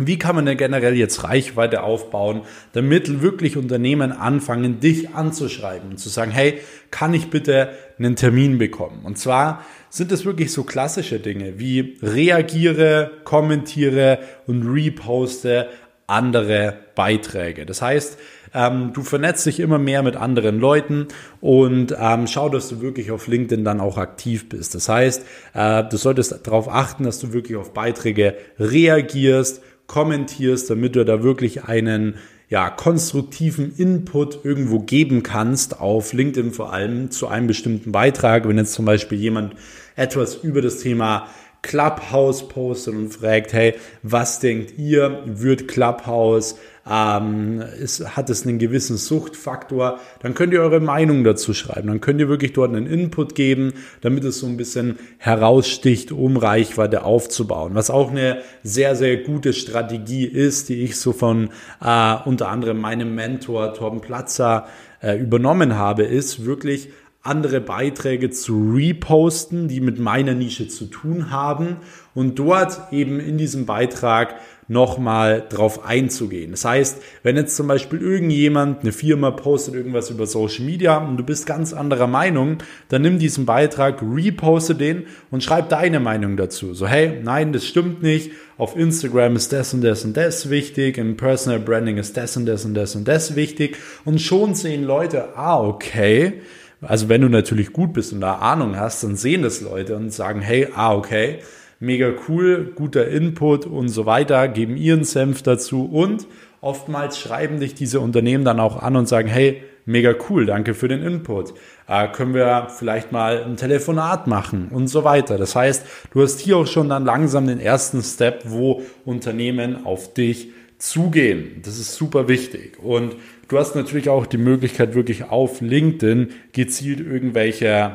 Wie 0.07 0.19
kann 0.19 0.35
man 0.35 0.45
denn 0.45 0.57
generell 0.57 0.95
jetzt 0.95 1.23
Reichweite 1.23 1.83
aufbauen, 1.83 2.41
damit 2.73 3.21
wirklich 3.21 3.57
Unternehmen 3.57 4.11
anfangen, 4.11 4.79
dich 4.79 5.13
anzuschreiben 5.15 5.91
und 5.91 5.97
zu 5.97 6.09
sagen, 6.09 6.31
hey, 6.31 6.59
kann 6.91 7.13
ich 7.13 7.29
bitte 7.29 7.69
einen 7.97 8.15
Termin 8.15 8.57
bekommen? 8.57 9.01
Und 9.03 9.17
zwar 9.17 9.65
sind 9.89 10.11
es 10.11 10.25
wirklich 10.25 10.53
so 10.53 10.63
klassische 10.63 11.19
Dinge 11.19 11.59
wie 11.59 11.97
reagiere, 12.01 13.11
kommentiere 13.23 14.19
und 14.47 14.63
reposte 14.63 15.67
andere 16.07 16.75
Beiträge. 16.95 17.65
Das 17.65 17.81
heißt, 17.81 18.17
ähm, 18.53 18.91
du 18.93 19.01
vernetzt 19.01 19.45
dich 19.45 19.59
immer 19.59 19.79
mehr 19.79 20.03
mit 20.03 20.15
anderen 20.15 20.59
Leuten 20.59 21.07
und 21.39 21.95
ähm, 21.97 22.27
schau, 22.27 22.49
dass 22.49 22.67
du 22.69 22.81
wirklich 22.81 23.11
auf 23.11 23.27
LinkedIn 23.27 23.63
dann 23.63 23.79
auch 23.79 23.97
aktiv 23.97 24.49
bist. 24.49 24.75
Das 24.75 24.89
heißt, 24.89 25.25
äh, 25.53 25.83
du 25.85 25.97
solltest 25.97 26.45
darauf 26.45 26.67
achten, 26.67 27.05
dass 27.05 27.19
du 27.19 27.33
wirklich 27.33 27.57
auf 27.57 27.73
Beiträge 27.73 28.35
reagierst, 28.59 29.63
kommentierst, 29.91 30.69
damit 30.69 30.95
du 30.95 31.03
da 31.03 31.21
wirklich 31.21 31.65
einen 31.65 32.15
ja, 32.47 32.69
konstruktiven 32.69 33.75
Input 33.75 34.45
irgendwo 34.45 34.79
geben 34.79 35.21
kannst, 35.21 35.81
auf 35.81 36.13
LinkedIn 36.13 36.53
vor 36.53 36.71
allem 36.71 37.11
zu 37.11 37.27
einem 37.27 37.47
bestimmten 37.47 37.91
Beitrag. 37.91 38.47
Wenn 38.47 38.57
jetzt 38.57 38.71
zum 38.71 38.85
Beispiel 38.85 39.17
jemand 39.17 39.53
etwas 39.97 40.35
über 40.35 40.61
das 40.61 40.77
Thema 40.77 41.27
Clubhouse 41.61 42.47
postet 42.47 42.95
und 42.95 43.13
fragt, 43.13 43.53
hey, 43.53 43.75
was 44.03 44.39
denkt 44.39 44.77
ihr, 44.77 45.21
wird 45.25 45.67
Clubhouse 45.67 46.55
ähm, 46.89 47.61
ist, 47.79 48.15
hat 48.15 48.29
es 48.29 48.45
einen 48.45 48.57
gewissen 48.57 48.97
Suchtfaktor, 48.97 49.99
dann 50.21 50.33
könnt 50.33 50.53
ihr 50.53 50.61
eure 50.61 50.79
Meinung 50.79 51.23
dazu 51.23 51.53
schreiben. 51.53 51.87
Dann 51.87 52.01
könnt 52.01 52.19
ihr 52.19 52.27
wirklich 52.27 52.53
dort 52.53 52.75
einen 52.75 52.87
Input 52.87 53.35
geben, 53.35 53.73
damit 54.01 54.23
es 54.23 54.39
so 54.39 54.47
ein 54.47 54.57
bisschen 54.57 54.97
heraussticht, 55.19 56.11
um 56.11 56.37
Reichweite 56.37 57.03
aufzubauen. 57.03 57.75
Was 57.75 57.91
auch 57.91 58.09
eine 58.09 58.41
sehr, 58.63 58.95
sehr 58.95 59.17
gute 59.17 59.53
Strategie 59.53 60.25
ist, 60.25 60.69
die 60.69 60.83
ich 60.83 60.99
so 60.99 61.13
von 61.13 61.49
äh, 61.83 62.15
unter 62.25 62.49
anderem 62.49 62.79
meinem 62.79 63.13
Mentor 63.13 63.73
Torben 63.73 64.01
Platzer 64.01 64.67
äh, 65.01 65.17
übernommen 65.17 65.77
habe, 65.77 66.03
ist 66.03 66.45
wirklich 66.45 66.89
andere 67.23 67.61
Beiträge 67.61 68.31
zu 68.31 68.73
reposten, 68.73 69.67
die 69.67 69.79
mit 69.79 69.99
meiner 69.99 70.33
Nische 70.33 70.67
zu 70.67 70.85
tun 70.85 71.29
haben 71.29 71.77
und 72.15 72.39
dort 72.39 72.91
eben 72.91 73.19
in 73.19 73.37
diesem 73.37 73.67
Beitrag 73.67 74.35
nochmal 74.67 75.43
drauf 75.49 75.85
einzugehen. 75.85 76.51
Das 76.51 76.63
heißt, 76.65 77.01
wenn 77.23 77.35
jetzt 77.35 77.55
zum 77.57 77.67
Beispiel 77.67 78.01
irgendjemand, 78.01 78.81
eine 78.81 78.93
Firma 78.93 79.29
postet 79.29 79.75
irgendwas 79.75 80.09
über 80.09 80.25
Social 80.25 80.63
Media 80.63 80.97
und 80.97 81.17
du 81.17 81.23
bist 81.23 81.45
ganz 81.45 81.73
anderer 81.73 82.07
Meinung, 82.07 82.59
dann 82.87 83.01
nimm 83.01 83.19
diesen 83.19 83.45
Beitrag, 83.45 84.01
reposte 84.01 84.73
den 84.73 85.07
und 85.29 85.43
schreib 85.43 85.69
deine 85.69 85.99
Meinung 85.99 86.37
dazu. 86.37 86.73
So, 86.73 86.87
hey, 86.87 87.19
nein, 87.21 87.51
das 87.51 87.65
stimmt 87.65 88.01
nicht. 88.01 88.31
Auf 88.57 88.77
Instagram 88.77 89.35
ist 89.35 89.51
das 89.51 89.73
und 89.73 89.81
das 89.81 90.05
und 90.05 90.15
das 90.15 90.49
wichtig. 90.49 90.97
Im 90.97 91.17
Personal 91.17 91.59
Branding 91.59 91.97
ist 91.97 92.15
das 92.15 92.37
und 92.37 92.45
das 92.45 92.63
und 92.63 92.73
das 92.73 92.95
und 92.95 93.07
das 93.07 93.35
wichtig. 93.35 93.77
Und 94.05 94.21
schon 94.21 94.55
sehen 94.55 94.85
Leute, 94.85 95.35
ah, 95.35 95.61
okay. 95.61 96.41
Also 96.81 97.09
wenn 97.09 97.21
du 97.21 97.29
natürlich 97.29 97.73
gut 97.73 97.93
bist 97.93 98.11
und 98.13 98.21
da 98.21 98.35
Ahnung 98.35 98.77
hast, 98.77 99.03
dann 99.03 99.15
sehen 99.15 99.43
das 99.43 99.61
Leute 99.61 99.95
und 99.95 100.11
sagen, 100.11 100.41
hey, 100.41 100.67
ah, 100.73 100.93
okay 100.93 101.39
mega 101.81 102.13
cool, 102.29 102.71
guter 102.75 103.07
Input 103.07 103.65
und 103.65 103.89
so 103.89 104.05
weiter, 104.05 104.47
geben 104.47 104.77
ihren 104.77 105.03
Senf 105.03 105.41
dazu 105.41 105.85
und 105.85 106.27
oftmals 106.61 107.19
schreiben 107.19 107.59
dich 107.59 107.73
diese 107.73 107.99
Unternehmen 107.99 108.45
dann 108.45 108.59
auch 108.59 108.81
an 108.81 108.95
und 108.95 109.07
sagen, 109.07 109.27
hey, 109.27 109.63
mega 109.85 110.13
cool, 110.29 110.45
danke 110.45 110.75
für 110.75 110.87
den 110.87 111.01
Input. 111.01 111.55
Äh, 111.87 112.07
können 112.09 112.35
wir 112.35 112.67
vielleicht 112.69 113.11
mal 113.11 113.43
ein 113.43 113.57
Telefonat 113.57 114.27
machen 114.27 114.67
und 114.69 114.87
so 114.87 115.03
weiter. 115.03 115.39
Das 115.39 115.55
heißt, 115.55 115.83
du 116.13 116.21
hast 116.21 116.39
hier 116.39 116.57
auch 116.57 116.67
schon 116.67 116.87
dann 116.87 117.03
langsam 117.03 117.47
den 117.47 117.59
ersten 117.59 118.03
Step, 118.03 118.43
wo 118.45 118.83
Unternehmen 119.03 119.83
auf 119.83 120.13
dich 120.13 120.51
zugehen. 120.77 121.61
Das 121.65 121.79
ist 121.79 121.95
super 121.95 122.27
wichtig. 122.27 122.77
Und 122.81 123.15
du 123.51 123.59
hast 123.59 123.75
natürlich 123.75 124.09
auch 124.09 124.25
die 124.25 124.37
Möglichkeit, 124.37 124.95
wirklich 124.95 125.25
auf 125.25 125.61
LinkedIn 125.61 126.29
gezielt 126.53 126.99
irgendwelche 126.99 127.91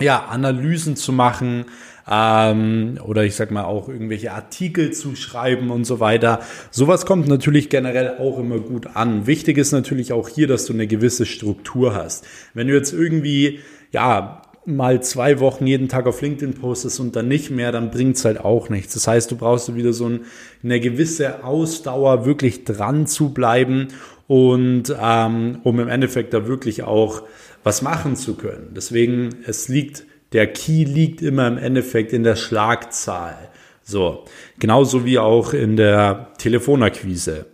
ja, 0.00 0.24
Analysen 0.26 0.96
zu 0.96 1.12
machen, 1.12 1.66
ähm, 2.10 2.98
oder 3.02 3.24
ich 3.24 3.34
sag 3.34 3.50
mal 3.50 3.64
auch 3.64 3.88
irgendwelche 3.88 4.32
Artikel 4.32 4.92
zu 4.92 5.16
schreiben 5.16 5.70
und 5.70 5.84
so 5.84 6.00
weiter. 6.00 6.40
Sowas 6.70 7.06
kommt 7.06 7.28
natürlich 7.28 7.70
generell 7.70 8.18
auch 8.18 8.38
immer 8.38 8.58
gut 8.58 8.88
an. 8.94 9.26
Wichtig 9.26 9.56
ist 9.56 9.72
natürlich 9.72 10.12
auch 10.12 10.28
hier, 10.28 10.46
dass 10.46 10.66
du 10.66 10.74
eine 10.74 10.86
gewisse 10.86 11.24
Struktur 11.24 11.94
hast. 11.94 12.26
Wenn 12.52 12.68
du 12.68 12.74
jetzt 12.74 12.92
irgendwie, 12.92 13.60
ja, 13.90 14.42
mal 14.66 15.02
zwei 15.02 15.40
Wochen 15.40 15.66
jeden 15.66 15.88
Tag 15.88 16.06
auf 16.06 16.22
LinkedIn 16.22 16.54
postest 16.54 16.98
und 17.00 17.16
dann 17.16 17.28
nicht 17.28 17.50
mehr, 17.50 17.70
dann 17.72 17.90
bringt's 17.90 18.24
halt 18.24 18.40
auch 18.40 18.68
nichts. 18.70 18.94
Das 18.94 19.06
heißt, 19.06 19.30
du 19.30 19.36
brauchst 19.36 19.74
wieder 19.74 19.92
so 19.92 20.08
ein, 20.08 20.20
eine 20.62 20.80
gewisse 20.80 21.44
Ausdauer, 21.44 22.24
wirklich 22.24 22.64
dran 22.64 23.06
zu 23.06 23.34
bleiben 23.34 23.88
und 24.26 24.94
ähm, 25.00 25.60
um 25.64 25.80
im 25.80 25.88
Endeffekt 25.88 26.34
da 26.34 26.46
wirklich 26.46 26.82
auch 26.82 27.22
was 27.62 27.82
machen 27.82 28.16
zu 28.16 28.34
können. 28.34 28.72
Deswegen, 28.74 29.36
es 29.46 29.68
liegt 29.68 30.04
der 30.34 30.48
Key 30.48 30.82
liegt 30.84 31.22
immer 31.22 31.46
im 31.46 31.58
Endeffekt 31.58 32.12
in 32.12 32.24
der 32.24 32.34
Schlagzahl. 32.34 33.50
So, 33.84 34.24
genauso 34.58 35.04
wie 35.04 35.20
auch 35.20 35.54
in 35.54 35.76
der 35.76 36.32
Telefonakquise. 36.38 37.46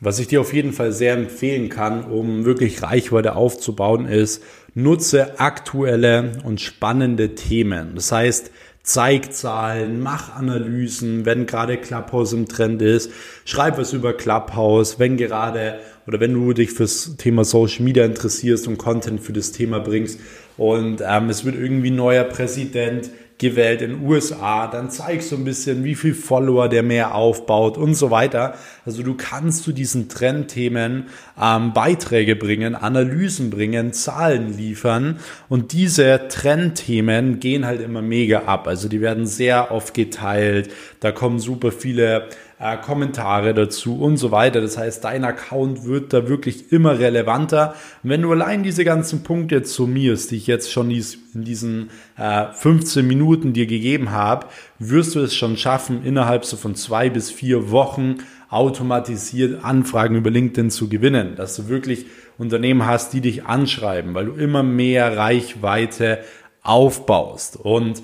Was 0.00 0.18
ich 0.18 0.28
dir 0.28 0.42
auf 0.42 0.52
jeden 0.52 0.72
Fall 0.72 0.92
sehr 0.92 1.14
empfehlen 1.14 1.70
kann, 1.70 2.04
um 2.04 2.44
wirklich 2.44 2.82
Reichweite 2.82 3.36
aufzubauen, 3.36 4.06
ist, 4.06 4.44
nutze 4.74 5.40
aktuelle 5.40 6.32
und 6.44 6.60
spannende 6.60 7.34
Themen. 7.34 7.94
Das 7.94 8.12
heißt, 8.12 8.50
zeig 8.88 9.34
Zahlen, 9.34 10.00
mach 10.00 10.34
Analysen, 10.34 11.26
wenn 11.26 11.44
gerade 11.44 11.76
Clubhouse 11.76 12.32
im 12.32 12.48
Trend 12.48 12.80
ist, 12.80 13.10
schreib 13.44 13.76
was 13.76 13.92
über 13.92 14.14
Clubhouse, 14.14 14.98
wenn 14.98 15.18
gerade 15.18 15.78
oder 16.06 16.20
wenn 16.20 16.32
du 16.32 16.54
dich 16.54 16.72
fürs 16.72 17.16
Thema 17.18 17.44
Social 17.44 17.84
Media 17.84 18.06
interessierst 18.06 18.66
und 18.66 18.78
Content 18.78 19.20
für 19.20 19.34
das 19.34 19.52
Thema 19.52 19.78
bringst, 19.78 20.18
und 20.56 21.02
ähm, 21.06 21.28
es 21.28 21.44
wird 21.44 21.54
irgendwie 21.54 21.90
neuer 21.90 22.24
Präsident 22.24 23.10
gewählt 23.38 23.82
in 23.82 23.90
den 23.92 24.06
USA, 24.06 24.66
dann 24.66 24.90
zeigst 24.90 25.30
du 25.30 25.36
ein 25.36 25.44
bisschen, 25.44 25.84
wie 25.84 25.94
viel 25.94 26.14
Follower 26.14 26.68
der 26.68 26.82
mehr 26.82 27.14
aufbaut 27.14 27.78
und 27.78 27.94
so 27.94 28.10
weiter. 28.10 28.54
Also 28.84 29.04
du 29.04 29.14
kannst 29.14 29.62
zu 29.62 29.72
diesen 29.72 30.08
Trendthemen 30.08 31.06
ähm, 31.40 31.72
Beiträge 31.72 32.34
bringen, 32.34 32.74
Analysen 32.74 33.50
bringen, 33.50 33.92
Zahlen 33.92 34.56
liefern 34.56 35.20
und 35.48 35.72
diese 35.72 36.26
Trendthemen 36.28 37.38
gehen 37.38 37.64
halt 37.64 37.80
immer 37.80 38.02
mega 38.02 38.40
ab. 38.42 38.66
Also 38.66 38.88
die 38.88 39.00
werden 39.00 39.26
sehr 39.26 39.70
oft 39.70 39.94
geteilt, 39.94 40.70
da 40.98 41.12
kommen 41.12 41.38
super 41.38 41.70
viele 41.70 42.28
äh, 42.60 42.76
Kommentare 42.76 43.54
dazu 43.54 44.00
und 44.00 44.16
so 44.16 44.30
weiter. 44.30 44.60
Das 44.60 44.76
heißt, 44.76 45.04
dein 45.04 45.24
Account 45.24 45.84
wird 45.84 46.12
da 46.12 46.28
wirklich 46.28 46.72
immer 46.72 46.98
relevanter. 46.98 47.74
Und 48.02 48.10
wenn 48.10 48.22
du 48.22 48.32
allein 48.32 48.62
diese 48.62 48.84
ganzen 48.84 49.22
Punkte 49.22 49.64
summierst, 49.64 50.30
die 50.30 50.36
ich 50.36 50.46
jetzt 50.46 50.72
schon 50.72 50.90
in 50.90 51.44
diesen 51.44 51.90
äh, 52.16 52.46
15 52.52 53.06
Minuten 53.06 53.52
dir 53.52 53.66
gegeben 53.66 54.10
habe, 54.10 54.46
wirst 54.78 55.14
du 55.14 55.20
es 55.20 55.34
schon 55.34 55.56
schaffen, 55.56 56.04
innerhalb 56.04 56.44
so 56.44 56.56
von 56.56 56.74
zwei 56.74 57.10
bis 57.10 57.30
vier 57.30 57.70
Wochen 57.70 58.16
automatisiert 58.50 59.62
Anfragen 59.64 60.16
über 60.16 60.30
LinkedIn 60.30 60.70
zu 60.70 60.88
gewinnen, 60.88 61.36
dass 61.36 61.54
du 61.56 61.68
wirklich 61.68 62.06
Unternehmen 62.38 62.86
hast, 62.86 63.12
die 63.12 63.20
dich 63.20 63.44
anschreiben, 63.44 64.14
weil 64.14 64.26
du 64.26 64.32
immer 64.32 64.62
mehr 64.62 65.16
Reichweite 65.16 66.20
aufbaust. 66.62 67.56
Und 67.56 68.02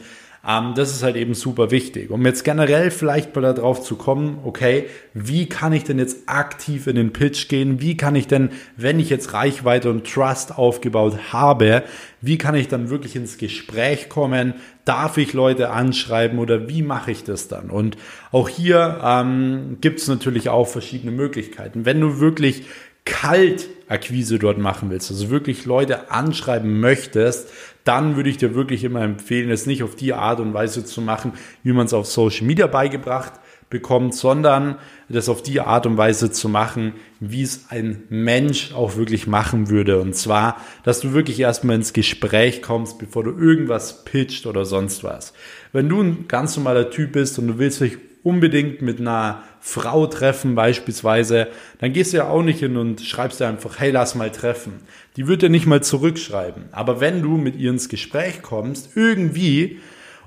das 0.74 0.92
ist 0.92 1.02
halt 1.02 1.16
eben 1.16 1.32
super 1.32 1.70
wichtig. 1.70 2.10
Um 2.10 2.26
jetzt 2.26 2.44
generell 2.44 2.90
vielleicht 2.90 3.34
mal 3.34 3.54
darauf 3.54 3.80
zu 3.80 3.96
kommen, 3.96 4.40
okay, 4.44 4.86
wie 5.14 5.48
kann 5.48 5.72
ich 5.72 5.84
denn 5.84 5.98
jetzt 5.98 6.28
aktiv 6.28 6.86
in 6.86 6.96
den 6.96 7.14
Pitch 7.14 7.48
gehen? 7.48 7.80
Wie 7.80 7.96
kann 7.96 8.14
ich 8.14 8.26
denn, 8.26 8.50
wenn 8.76 9.00
ich 9.00 9.08
jetzt 9.08 9.32
Reichweite 9.32 9.88
und 9.88 10.06
Trust 10.06 10.58
aufgebaut 10.58 11.32
habe, 11.32 11.82
wie 12.20 12.36
kann 12.36 12.54
ich 12.54 12.68
dann 12.68 12.90
wirklich 12.90 13.16
ins 13.16 13.38
Gespräch 13.38 14.10
kommen? 14.10 14.54
Darf 14.84 15.16
ich 15.16 15.32
Leute 15.32 15.70
anschreiben 15.70 16.38
oder 16.38 16.68
wie 16.68 16.82
mache 16.82 17.10
ich 17.10 17.24
das 17.24 17.48
dann? 17.48 17.70
Und 17.70 17.96
auch 18.30 18.50
hier 18.50 19.00
ähm, 19.02 19.78
gibt 19.80 20.00
es 20.00 20.08
natürlich 20.08 20.50
auch 20.50 20.68
verschiedene 20.68 21.12
Möglichkeiten. 21.12 21.86
Wenn 21.86 22.00
du 22.00 22.20
wirklich 22.20 22.64
Kaltakquise 23.06 24.38
dort 24.38 24.58
machen 24.58 24.90
willst, 24.90 25.10
also 25.10 25.30
wirklich 25.30 25.64
Leute 25.64 26.10
anschreiben 26.10 26.80
möchtest, 26.80 27.50
dann 27.84 28.16
würde 28.16 28.30
ich 28.30 28.38
dir 28.38 28.54
wirklich 28.54 28.82
immer 28.82 29.02
empfehlen, 29.02 29.50
es 29.50 29.66
nicht 29.66 29.82
auf 29.82 29.94
die 29.94 30.14
Art 30.14 30.40
und 30.40 30.54
Weise 30.54 30.84
zu 30.84 31.00
machen, 31.00 31.32
wie 31.62 31.72
man 31.72 31.86
es 31.86 31.92
auf 31.92 32.06
Social 32.06 32.46
Media 32.46 32.66
beigebracht 32.66 33.34
bekommt, 33.70 34.14
sondern 34.14 34.76
das 35.08 35.28
auf 35.28 35.42
die 35.42 35.60
Art 35.60 35.86
und 35.86 35.96
Weise 35.96 36.30
zu 36.30 36.48
machen, 36.48 36.92
wie 37.18 37.42
es 37.42 37.66
ein 37.70 38.04
Mensch 38.08 38.72
auch 38.72 38.96
wirklich 38.96 39.26
machen 39.26 39.68
würde. 39.68 40.00
Und 40.00 40.14
zwar, 40.14 40.60
dass 40.84 41.00
du 41.00 41.12
wirklich 41.12 41.40
erstmal 41.40 41.76
ins 41.76 41.92
Gespräch 41.92 42.62
kommst, 42.62 42.98
bevor 42.98 43.24
du 43.24 43.30
irgendwas 43.32 44.04
pitcht 44.04 44.46
oder 44.46 44.64
sonst 44.64 45.02
was. 45.02 45.32
Wenn 45.72 45.88
du 45.88 46.00
ein 46.00 46.28
ganz 46.28 46.56
normaler 46.56 46.90
Typ 46.90 47.12
bist 47.12 47.38
und 47.38 47.48
du 47.48 47.58
willst 47.58 47.80
dich 47.80 47.98
unbedingt 48.22 48.80
mit 48.80 49.00
einer 49.00 49.42
Frau 49.66 50.06
treffen 50.06 50.54
beispielsweise, 50.54 51.48
dann 51.78 51.94
gehst 51.94 52.12
du 52.12 52.18
ja 52.18 52.28
auch 52.28 52.42
nicht 52.42 52.58
hin 52.58 52.76
und 52.76 53.00
schreibst 53.00 53.40
dir 53.40 53.48
einfach, 53.48 53.80
hey, 53.80 53.90
lass 53.90 54.14
mal 54.14 54.30
treffen. 54.30 54.82
Die 55.16 55.26
wird 55.26 55.40
dir 55.40 55.48
nicht 55.48 55.64
mal 55.64 55.82
zurückschreiben. 55.82 56.64
Aber 56.70 57.00
wenn 57.00 57.22
du 57.22 57.38
mit 57.38 57.56
ihr 57.56 57.70
ins 57.70 57.88
Gespräch 57.88 58.42
kommst, 58.42 58.90
irgendwie, 58.94 59.80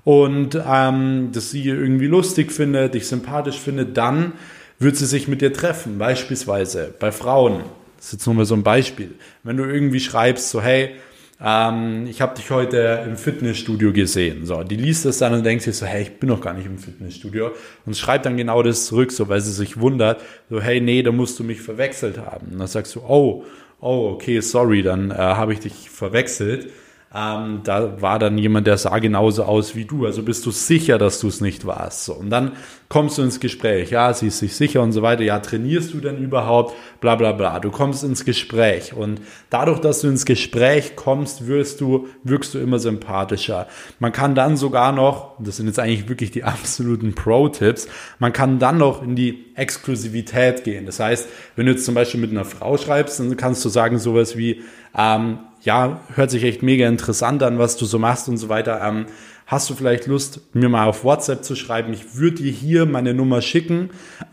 und 0.04 0.60
ähm, 0.68 1.30
dass 1.34 1.52
sie 1.52 1.68
irgendwie 1.68 2.08
lustig 2.08 2.52
findet, 2.52 2.96
dich 2.96 3.08
sympathisch 3.08 3.60
findet, 3.60 3.96
dann 3.96 4.34
wird 4.80 4.96
sie 4.96 5.06
sich 5.06 5.28
mit 5.28 5.42
dir 5.42 5.54
treffen. 5.54 6.00
Beispielsweise 6.00 6.92
bei 7.00 7.12
Frauen. 7.12 7.60
Das 7.98 8.08
ist 8.08 8.14
jetzt 8.14 8.26
nur 8.26 8.36
mal 8.36 8.46
so 8.46 8.56
ein 8.56 8.64
Beispiel. 8.64 9.14
Wenn 9.44 9.58
du 9.58 9.66
irgendwie 9.66 10.00
schreibst, 10.00 10.50
so, 10.50 10.64
hey, 10.64 10.96
ähm, 11.40 12.08
ich 12.08 12.22
habe 12.22 12.36
dich 12.36 12.50
heute 12.50 13.04
im 13.06 13.16
Fitnessstudio 13.16 13.94
gesehen. 13.94 14.46
So, 14.46 14.64
die 14.64 14.76
liest 14.76 15.06
das 15.06 15.20
dann 15.20 15.34
und 15.34 15.46
denkt 15.46 15.64
sich 15.64 15.76
so, 15.78 15.86
hey, 15.86 16.02
ich 16.02 16.20
bin 16.20 16.30
noch 16.30 16.42
gar 16.42 16.54
nicht 16.54 16.66
im 16.66 16.78
Fitnessstudio 16.78 17.52
und 17.86 17.96
schreibt 17.96 18.26
dann 18.26 18.38
genau 18.38 18.64
das 18.64 18.88
zurück, 18.88 19.12
so 19.12 19.30
weil 19.30 19.42
sie 19.42 19.52
sich 19.52 19.80
wundert, 19.80 20.22
so, 20.50 20.62
hey, 20.62 20.82
nee, 20.82 21.04
da 21.04 21.12
musst 21.12 21.38
du 21.38 21.44
mich 21.44 21.62
verwechselt 21.62 22.18
haben. 22.18 22.54
Und 22.54 22.60
dann 22.60 22.68
sagst 22.68 22.96
du, 22.96 23.02
oh, 23.02 23.46
oh, 23.80 24.12
okay, 24.14 24.40
sorry, 24.40 24.82
dann 24.82 25.12
äh, 25.12 25.16
habe 25.16 25.54
ich 25.54 25.60
dich 25.60 25.90
verwechselt. 25.90 26.70
Ähm, 27.16 27.62
da 27.64 28.02
war 28.02 28.20
dann 28.20 28.38
jemand, 28.38 28.68
der 28.68 28.78
sah 28.78 29.00
genauso 29.00 29.44
aus 29.44 29.76
wie 29.76 29.86
du. 29.86 30.06
Also 30.06 30.24
bist 30.24 30.46
du 30.46 30.52
sicher, 30.52 30.98
dass 30.98 31.20
du 31.22 31.30
es 31.30 31.40
nicht 31.40 31.66
warst. 31.66 32.04
So, 32.04 32.14
und 32.14 32.30
dann 32.30 32.52
kommst 32.90 33.18
du 33.18 33.22
ins 33.22 33.40
Gespräch. 33.40 33.92
Ja, 33.92 34.14
sie 34.14 34.28
ist 34.28 34.40
sich 34.40 34.56
sicher 34.56 34.82
und 34.82 34.92
so 34.92 35.02
weiter. 35.02 35.24
Ja, 35.24 35.40
trainierst 35.40 35.94
du 35.94 36.00
denn 36.00 36.18
überhaupt? 36.18 36.76
Bla 37.00 37.16
bla 37.16 37.32
bla. 37.32 37.60
Du 37.60 37.72
kommst 37.72 38.04
ins 38.04 38.26
Gespräch. 38.26 38.94
Und 38.94 39.22
dadurch, 39.50 39.80
dass 39.80 40.02
du 40.02 40.10
ins 40.10 40.26
Gespräch 40.26 40.98
kommst, 40.98 41.48
wirst 41.48 41.80
du, 41.80 42.08
wirkst 42.24 42.54
du 42.54 42.60
immer 42.60 42.78
sympathischer. 42.78 43.68
Man 44.00 44.12
kann 44.12 44.36
dann 44.36 44.58
sogar 44.58 44.92
noch, 44.92 45.38
das 45.40 45.58
sind 45.58 45.68
jetzt 45.68 45.80
eigentlich 45.80 46.10
wirklich 46.10 46.32
die 46.32 46.44
absoluten 46.44 47.16
Pro-Tipps, 47.16 47.88
man 48.20 48.34
kann 48.34 48.60
dann 48.60 48.78
noch 48.78 49.02
in 49.02 49.16
die 49.16 49.46
Exklusivität 49.56 50.66
gehen. 50.66 50.86
Das 50.86 51.00
heißt, 51.00 51.30
wenn 51.56 51.68
du 51.68 51.72
jetzt 51.72 51.86
zum 51.86 51.96
Beispiel 51.96 52.20
mit 52.20 52.32
einer 52.32 52.46
Frau 52.46 52.78
schreibst, 52.78 53.20
dann 53.20 53.38
kannst 53.38 53.64
du 53.64 53.70
sagen 53.70 53.98
sowas 53.98 54.36
wie, 54.38 54.62
ähm, 54.98 55.40
ja, 55.68 56.00
hört 56.16 56.32
sich 56.32 56.46
echt 56.46 56.64
mega 56.64 56.88
interessant 56.88 57.44
an, 57.44 57.60
was 57.60 57.76
du 57.76 57.86
so 57.86 58.00
machst 58.00 58.30
und 58.30 58.38
so 58.38 58.48
weiter. 58.48 58.80
Ähm, 58.82 59.06
hast 59.46 59.70
du 59.70 59.74
vielleicht 59.74 60.08
Lust, 60.08 60.40
mir 60.54 60.70
mal 60.70 60.88
auf 60.88 61.04
WhatsApp 61.04 61.44
zu 61.44 61.58
schreiben? 61.58 61.92
Ich 61.92 62.16
würde 62.16 62.38
dir 62.38 62.52
hier 62.54 62.86
meine 62.86 63.14
Nummer 63.14 63.42
schicken, 63.42 63.90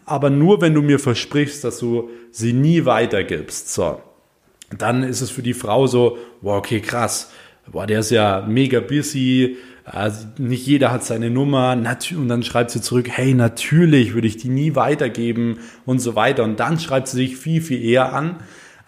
aber 0.06 0.30
nur 0.30 0.60
wenn 0.60 0.74
du 0.74 0.80
mir 0.80 1.00
versprichst, 1.00 1.64
dass 1.64 1.80
du 1.80 2.08
sie 2.30 2.52
nie 2.52 2.84
weitergibst. 2.84 3.74
So. 3.74 4.00
Dann 4.78 5.02
ist 5.02 5.22
es 5.22 5.30
für 5.32 5.42
die 5.42 5.54
Frau 5.54 5.88
so, 5.88 6.18
wow, 6.40 6.58
okay, 6.58 6.80
krass. 6.80 7.32
Boah, 7.66 7.88
der 7.88 7.98
ist 7.98 8.12
ja 8.12 8.46
mega 8.48 8.78
busy. 8.78 9.56
Also 9.84 10.28
nicht 10.38 10.64
jeder 10.64 10.92
hat 10.92 11.02
seine 11.02 11.30
Nummer. 11.30 11.72
Und 11.72 12.28
dann 12.28 12.44
schreibt 12.44 12.70
sie 12.70 12.80
zurück, 12.80 13.08
hey, 13.10 13.34
natürlich 13.34 14.14
würde 14.14 14.28
ich 14.28 14.36
die 14.36 14.50
nie 14.50 14.76
weitergeben 14.76 15.58
und 15.84 15.98
so 15.98 16.14
weiter. 16.14 16.44
Und 16.44 16.60
dann 16.60 16.78
schreibt 16.78 17.08
sie 17.08 17.16
sich 17.16 17.36
viel, 17.36 17.60
viel 17.60 17.84
eher 17.84 18.12
an 18.12 18.36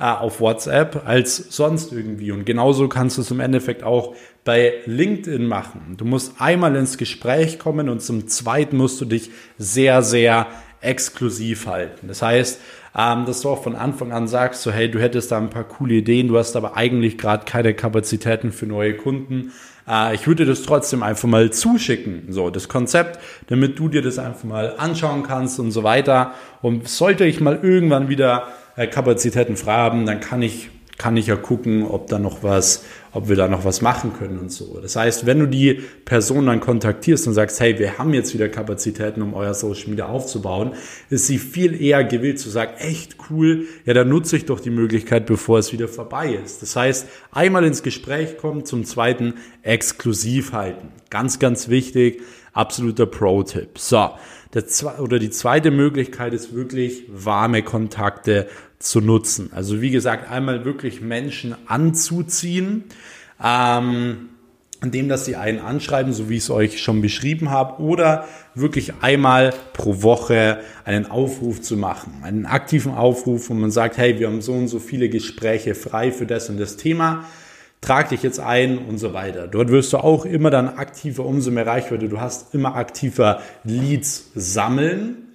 auf 0.05 0.41
WhatsApp 0.41 1.03
als 1.07 1.37
sonst 1.37 1.93
irgendwie. 1.93 2.31
Und 2.33 2.45
genauso 2.45 2.89
kannst 2.89 3.17
du 3.17 3.23
es 3.23 3.31
im 3.31 3.41
Endeffekt 3.41 3.83
auch 3.83 4.15
bei 4.45 4.75
LinkedIn 4.87 5.47
machen. 5.47 5.95
Du 5.97 6.05
musst 6.05 6.41
einmal 6.41 6.77
ins 6.77 6.99
Gespräch 6.99 7.59
kommen 7.59 7.89
und 7.89 8.01
zum 8.03 8.29
zweiten 8.29 8.77
musst 8.77 9.01
du 9.01 9.07
dich 9.07 9.31
sehr, 9.59 10.03
sehr 10.03 10.47
exklusiv 10.81 11.67
halten. 11.67 12.09
Das 12.09 12.23
heißt, 12.23 12.61
ähm, 12.97 13.25
dass 13.27 13.41
du 13.41 13.51
auch 13.51 13.63
von 13.63 13.75
Anfang 13.75 14.13
an 14.13 14.29
sagst, 14.29 14.63
so 14.63 14.71
hey, 14.71 14.91
du 14.91 15.01
hättest 15.01 15.33
da 15.33 15.39
ein 15.39 15.51
paar 15.51 15.65
coole 15.65 15.95
Ideen, 15.95 16.29
du 16.29 16.39
hast 16.39 16.57
aber 16.57 16.77
eigentlich 16.77 17.19
gerade 17.19 17.45
keine 17.45 17.75
Kapazitäten 17.75 18.53
für 18.53 18.67
neue 18.67 18.95
Kunden. 18.95 19.53
Äh, 19.89 20.15
ich 20.15 20.27
würde 20.27 20.47
das 20.47 20.63
trotzdem 20.63 21.03
einfach 21.03 21.29
mal 21.29 21.51
zuschicken, 21.51 22.27
so 22.31 22.51
das 22.51 22.69
Konzept, 22.69 23.19
damit 23.49 23.79
du 23.79 23.89
dir 23.89 24.03
das 24.03 24.19
einfach 24.19 24.45
mal 24.45 24.75
anschauen 24.79 25.23
kannst 25.23 25.59
und 25.59 25.73
so 25.73 25.83
weiter. 25.83 26.33
Und 26.63 26.89
sollte 26.89 27.25
ich 27.25 27.41
mal 27.41 27.59
irgendwann 27.63 28.09
wieder 28.09 28.49
äh, 28.49 28.66
Kapazitäten 28.85 29.57
frei 29.57 29.73
haben, 29.73 30.05
dann 30.05 30.21
kann 30.21 30.43
ich, 30.43 30.69
kann 30.99 31.17
ich 31.17 31.27
ja 31.29 31.37
gucken, 31.37 31.87
ob 31.87 32.09
da 32.09 32.19
noch 32.19 32.43
was, 32.43 32.85
ob 33.13 33.29
wir 33.29 33.37
da 33.37 33.49
noch 33.49 33.65
was 33.65 33.81
machen 33.81 34.13
können 34.13 34.39
und 34.39 34.53
so. 34.53 34.79
Das 34.81 34.97
heißt, 34.97 35.25
wenn 35.25 35.39
du 35.39 35.47
die 35.47 35.81
Person 36.05 36.47
dann 36.47 36.61
kontaktierst 36.61 37.27
und 37.27 37.33
sagst, 37.33 37.59
hey, 37.61 37.79
wir 37.79 37.97
haben 37.97 38.13
jetzt 38.13 38.35
wieder 38.35 38.51
Kapazitäten, 38.51 39.23
um 39.23 39.33
euer 39.33 39.55
Social 39.55 39.89
Media 39.89 40.07
aufzubauen, 40.07 40.73
ist 41.09 41.27
sie 41.27 41.39
viel 41.39 41.81
eher 41.81 42.05
gewillt 42.05 42.39
zu 42.39 42.51
sagen, 42.51 42.73
echt 42.79 43.17
cool, 43.31 43.67
ja, 43.87 43.95
dann 43.95 44.11
nutze 44.11 44.37
ich 44.37 44.45
doch 44.45 44.61
die 44.61 44.71
Möglichkeit, 44.71 45.25
bevor 45.25 45.59
es 45.59 45.73
wieder 45.73 45.89
vorbei 45.89 46.39
ist. 46.45 46.61
Das 46.61 46.77
heißt, 46.77 47.07
einmal 47.31 47.65
ins 47.65 47.83
Gespräch 47.83 48.37
kommen, 48.37 48.67
zum 48.67 48.85
zweiten 48.85 49.35
exklusiv 49.63 50.53
halten. 50.53 50.89
Ganz, 51.09 51.39
ganz 51.39 51.69
wichtig, 51.71 52.21
absoluter 52.53 53.07
Pro-Tipp. 53.07 53.79
So. 53.79 54.11
Der, 54.55 54.65
oder 55.01 55.19
die 55.19 55.31
zweite 55.31 55.71
Möglichkeit 55.71 56.33
ist 56.33 56.55
wirklich 56.55 57.05
warme 57.09 57.63
Kontakte 57.63 58.49
zu 58.79 59.01
nutzen. 59.01 59.51
Also 59.55 59.81
wie 59.81 59.91
gesagt, 59.91 60.31
einmal 60.31 60.65
wirklich 60.65 61.01
Menschen 61.01 61.55
anzuziehen, 61.67 62.85
ähm, 63.43 64.29
indem 64.83 65.09
dass 65.09 65.25
sie 65.25 65.37
einen 65.37 65.59
anschreiben, 65.59 66.13
so 66.13 66.29
wie 66.29 66.37
ich 66.37 66.45
es 66.45 66.51
euch 66.51 66.83
schon 66.83 67.01
beschrieben 67.01 67.51
habe, 67.51 67.83
oder 67.83 68.27
wirklich 68.55 68.93
einmal 69.01 69.55
pro 69.73 70.03
Woche 70.03 70.61
einen 70.85 71.07
Aufruf 71.07 71.63
zu 71.63 71.77
machen, 71.77 72.13
einen 72.23 72.47
aktiven 72.47 72.93
Aufruf, 72.93 73.49
wo 73.49 73.55
man 73.55 73.71
sagt, 73.71 73.97
hey, 73.97 74.19
wir 74.19 74.29
haben 74.29 74.43
so 74.43 74.53
und 74.53 74.69
so 74.69 74.79
viele 74.79 75.09
Gespräche 75.09 75.75
frei 75.75 76.13
für 76.13 76.27
das 76.27 76.51
und 76.51 76.59
das 76.59 76.77
Thema 76.77 77.25
trag 77.81 78.09
dich 78.09 78.23
jetzt 78.23 78.41
ein 78.41 78.79
und 78.79 78.99
so 78.99 79.13
weiter. 79.13 79.47
Dort 79.47 79.71
wirst 79.71 79.93
du 79.93 79.99
auch 79.99 80.25
immer 80.25 80.51
dann 80.51 80.69
aktiver, 80.69 81.25
umso 81.25 81.51
mehr 81.51 81.67
Reichweite 81.67 82.09
du 82.09 82.21
hast, 82.21 82.55
immer 82.55 82.75
aktiver 82.75 83.41
Leads 83.65 84.31
sammeln 84.35 85.27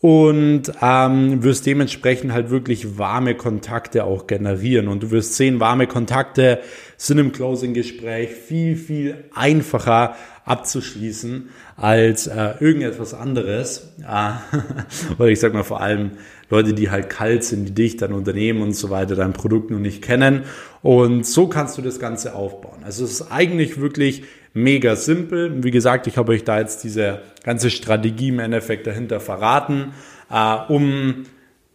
und 0.00 0.72
ähm, 0.82 1.42
wirst 1.42 1.64
dementsprechend 1.66 2.32
halt 2.32 2.50
wirklich 2.50 2.98
warme 2.98 3.34
Kontakte 3.34 4.04
auch 4.04 4.26
generieren. 4.26 4.88
Und 4.88 5.02
du 5.02 5.10
wirst 5.10 5.34
sehen, 5.34 5.58
warme 5.58 5.86
Kontakte 5.86 6.60
sind 6.96 7.18
im 7.18 7.32
Closing-Gespräch 7.32 8.30
viel, 8.30 8.76
viel 8.76 9.24
einfacher 9.34 10.16
abzuschließen 10.46 11.50
als 11.76 12.28
äh, 12.28 12.54
irgendetwas 12.60 13.12
anderes. 13.12 13.92
Äh, 14.00 14.32
oder 15.18 15.28
ich 15.28 15.40
sag 15.40 15.52
mal 15.52 15.64
vor 15.64 15.80
allem 15.80 16.12
Leute, 16.48 16.72
die 16.72 16.90
halt 16.90 17.10
kalt 17.10 17.44
sind, 17.44 17.66
die 17.66 17.74
dich, 17.74 17.96
dein 17.96 18.12
Unternehmen 18.12 18.62
und 18.62 18.74
so 18.74 18.88
weiter, 18.88 19.16
dein 19.16 19.32
Produkt 19.32 19.70
noch 19.70 19.80
nicht 19.80 20.02
kennen. 20.02 20.44
Und 20.82 21.26
so 21.26 21.48
kannst 21.48 21.76
du 21.76 21.82
das 21.82 21.98
Ganze 21.98 22.34
aufbauen. 22.34 22.84
Also 22.84 23.04
es 23.04 23.20
ist 23.20 23.32
eigentlich 23.32 23.80
wirklich 23.80 24.22
mega 24.54 24.94
simpel. 24.94 25.64
Wie 25.64 25.72
gesagt, 25.72 26.06
ich 26.06 26.16
habe 26.16 26.32
euch 26.32 26.44
da 26.44 26.60
jetzt 26.60 26.84
diese 26.84 27.20
ganze 27.42 27.68
Strategie 27.70 28.28
im 28.28 28.38
Endeffekt 28.38 28.86
dahinter 28.86 29.18
verraten, 29.18 29.92
äh, 30.30 30.56
um 30.68 31.24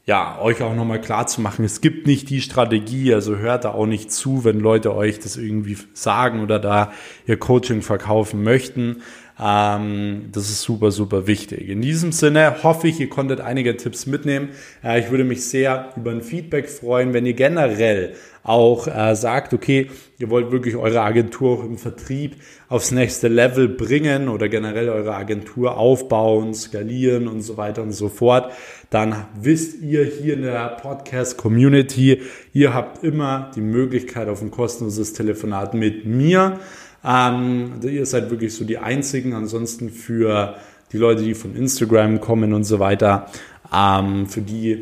ja, 0.05 0.39
euch 0.41 0.61
auch 0.63 0.73
nochmal 0.73 0.99
klar 0.99 1.27
zu 1.27 1.41
machen, 1.41 1.63
es 1.63 1.79
gibt 1.79 2.07
nicht 2.07 2.29
die 2.29 2.41
Strategie, 2.41 3.13
also 3.13 3.37
hört 3.37 3.65
da 3.65 3.71
auch 3.71 3.85
nicht 3.85 4.11
zu, 4.11 4.43
wenn 4.43 4.59
Leute 4.59 4.95
euch 4.95 5.19
das 5.19 5.37
irgendwie 5.37 5.77
sagen 5.93 6.41
oder 6.41 6.57
da 6.59 6.91
ihr 7.27 7.37
Coaching 7.37 7.81
verkaufen 7.81 8.43
möchten. 8.43 9.03
Ähm, 9.43 10.29
das 10.31 10.49
ist 10.49 10.61
super, 10.61 10.91
super 10.91 11.25
wichtig. 11.25 11.67
In 11.67 11.81
diesem 11.81 12.11
Sinne 12.11 12.61
hoffe 12.61 12.87
ich, 12.87 12.99
ihr 12.99 13.09
konntet 13.09 13.41
einige 13.41 13.75
Tipps 13.75 14.05
mitnehmen. 14.05 14.49
Äh, 14.83 14.99
ich 14.99 15.09
würde 15.09 15.23
mich 15.23 15.45
sehr 15.45 15.93
über 15.95 16.11
ein 16.11 16.21
Feedback 16.21 16.69
freuen, 16.69 17.13
wenn 17.13 17.25
ihr 17.25 17.33
generell 17.33 18.13
auch 18.43 18.87
äh, 18.87 19.15
sagt, 19.15 19.53
okay, 19.53 19.89
ihr 20.19 20.29
wollt 20.29 20.51
wirklich 20.51 20.75
eure 20.75 21.01
Agentur 21.01 21.59
auch 21.59 21.63
im 21.63 21.77
Vertrieb 21.77 22.35
aufs 22.69 22.91
nächste 22.91 23.27
Level 23.27 23.67
bringen 23.67 24.29
oder 24.29 24.47
generell 24.47 24.89
eure 24.89 25.15
Agentur 25.15 25.77
aufbauen, 25.77 26.53
skalieren 26.53 27.27
und 27.27 27.41
so 27.41 27.57
weiter 27.57 27.81
und 27.81 27.91
so 27.91 28.09
fort, 28.09 28.51
dann 28.89 29.25
wisst 29.39 29.81
ihr 29.81 30.05
hier 30.05 30.35
in 30.35 30.43
der 30.43 30.77
Podcast-Community, 30.81 32.21
ihr 32.53 32.73
habt 32.73 33.03
immer 33.03 33.51
die 33.55 33.61
Möglichkeit 33.61 34.27
auf 34.27 34.41
ein 34.41 34.51
kostenloses 34.51 35.13
Telefonat 35.13 35.73
mit 35.73 36.05
mir. 36.05 36.59
Ähm, 37.03 37.73
ihr 37.83 38.05
seid 38.05 38.29
wirklich 38.29 38.53
so 38.53 38.65
die 38.65 38.77
einzigen. 38.77 39.33
Ansonsten 39.33 39.89
für 39.89 40.55
die 40.91 40.97
Leute, 40.97 41.23
die 41.23 41.33
von 41.33 41.55
Instagram 41.55 42.19
kommen 42.21 42.53
und 42.53 42.63
so 42.63 42.79
weiter, 42.79 43.27
ähm, 43.73 44.27
für 44.27 44.41
die, 44.41 44.71
äh, 44.71 44.81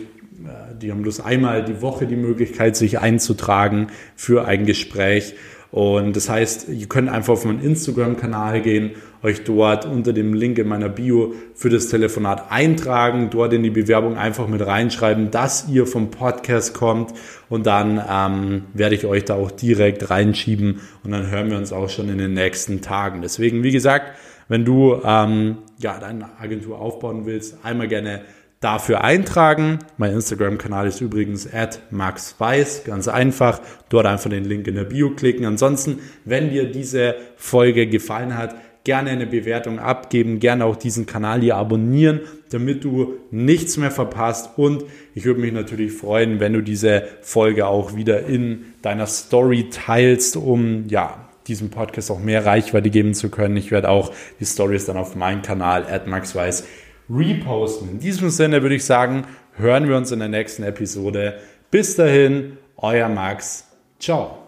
die 0.81 0.91
haben 0.91 1.01
bloß 1.01 1.21
einmal 1.21 1.63
die 1.63 1.81
Woche 1.81 2.07
die 2.07 2.15
Möglichkeit, 2.15 2.75
sich 2.75 2.99
einzutragen 2.99 3.87
für 4.15 4.45
ein 4.45 4.65
Gespräch. 4.65 5.35
Und 5.71 6.15
das 6.15 6.29
heißt, 6.29 6.69
ihr 6.69 6.87
könnt 6.87 7.09
einfach 7.09 7.33
auf 7.33 7.45
meinen 7.45 7.61
Instagram-Kanal 7.61 8.61
gehen, 8.61 8.91
euch 9.23 9.43
dort 9.43 9.85
unter 9.85 10.13
dem 10.13 10.33
Link 10.33 10.57
in 10.57 10.67
meiner 10.67 10.89
Bio 10.89 11.33
für 11.53 11.69
das 11.69 11.87
Telefonat 11.87 12.51
eintragen, 12.51 13.29
dort 13.29 13.53
in 13.53 13.63
die 13.63 13.69
Bewerbung 13.69 14.17
einfach 14.17 14.47
mit 14.47 14.65
reinschreiben, 14.65 15.31
dass 15.31 15.67
ihr 15.69 15.85
vom 15.87 16.11
Podcast 16.11 16.73
kommt 16.73 17.13
und 17.49 17.65
dann 17.65 18.01
ähm, 18.09 18.63
werde 18.73 18.95
ich 18.95 19.05
euch 19.05 19.25
da 19.25 19.35
auch 19.35 19.51
direkt 19.51 20.09
reinschieben 20.09 20.81
und 21.03 21.11
dann 21.11 21.29
hören 21.29 21.49
wir 21.49 21.57
uns 21.57 21.73
auch 21.73 21.89
schon 21.89 22.09
in 22.09 22.17
den 22.17 22.33
nächsten 22.33 22.81
Tagen. 22.81 23.21
Deswegen, 23.21 23.63
wie 23.63 23.71
gesagt, 23.71 24.17
wenn 24.47 24.65
du 24.65 24.99
ähm, 25.03 25.59
ja 25.77 25.99
deine 25.99 26.39
Agentur 26.39 26.79
aufbauen 26.79 27.25
willst, 27.25 27.57
einmal 27.63 27.87
gerne 27.87 28.21
dafür 28.59 29.03
eintragen. 29.03 29.79
Mein 29.97 30.13
Instagram-Kanal 30.13 30.87
ist 30.87 31.01
übrigens 31.01 31.51
at 31.51 31.81
maxweiss, 31.91 32.83
ganz 32.83 33.07
einfach. 33.07 33.61
Dort 33.89 34.05
einfach 34.05 34.29
den 34.29 34.43
Link 34.43 34.67
in 34.67 34.75
der 34.75 34.83
Bio 34.83 35.11
klicken. 35.11 35.45
Ansonsten, 35.45 35.99
wenn 36.25 36.49
dir 36.49 36.69
diese 36.69 37.15
Folge 37.37 37.87
gefallen 37.87 38.37
hat, 38.37 38.55
gerne 38.89 39.11
eine 39.11 39.27
Bewertung 39.27 39.77
abgeben, 39.77 40.39
gerne 40.39 40.65
auch 40.65 40.75
diesen 40.75 41.05
Kanal 41.05 41.41
hier 41.41 41.57
abonnieren, 41.57 42.21
damit 42.49 42.83
du 42.83 43.17
nichts 43.29 43.77
mehr 43.77 43.91
verpasst. 43.91 44.57
Und 44.57 44.83
ich 45.13 45.25
würde 45.25 45.41
mich 45.41 45.53
natürlich 45.53 45.91
freuen, 45.91 46.39
wenn 46.39 46.53
du 46.53 46.63
diese 46.63 47.03
Folge 47.21 47.67
auch 47.67 47.95
wieder 47.95 48.25
in 48.25 48.73
deiner 48.81 49.05
Story 49.05 49.69
teilst, 49.69 50.37
um 50.37 50.87
ja 50.87 51.29
diesem 51.47 51.69
Podcast 51.69 52.09
auch 52.09 52.17
mehr 52.17 52.47
Reichweite 52.47 52.89
geben 52.89 53.13
zu 53.13 53.29
können. 53.29 53.57
Ich 53.57 53.69
werde 53.69 53.89
auch 53.89 54.11
die 54.39 54.45
Stories 54.47 54.85
dann 54.85 54.97
auf 54.97 55.15
meinem 55.15 55.43
Kanal 55.43 55.85
at 55.85 56.07
maxweiss 56.07 56.65
reposten. 57.11 57.91
In 57.91 57.99
diesem 57.99 58.31
Sinne 58.31 58.63
würde 58.63 58.73
ich 58.73 58.85
sagen, 58.85 59.25
hören 59.55 59.87
wir 59.87 59.97
uns 59.97 60.11
in 60.11 60.17
der 60.17 60.29
nächsten 60.29 60.63
Episode. 60.63 61.37
Bis 61.69 61.95
dahin, 61.95 62.57
euer 62.75 63.07
Max. 63.07 63.67
Ciao. 63.99 64.38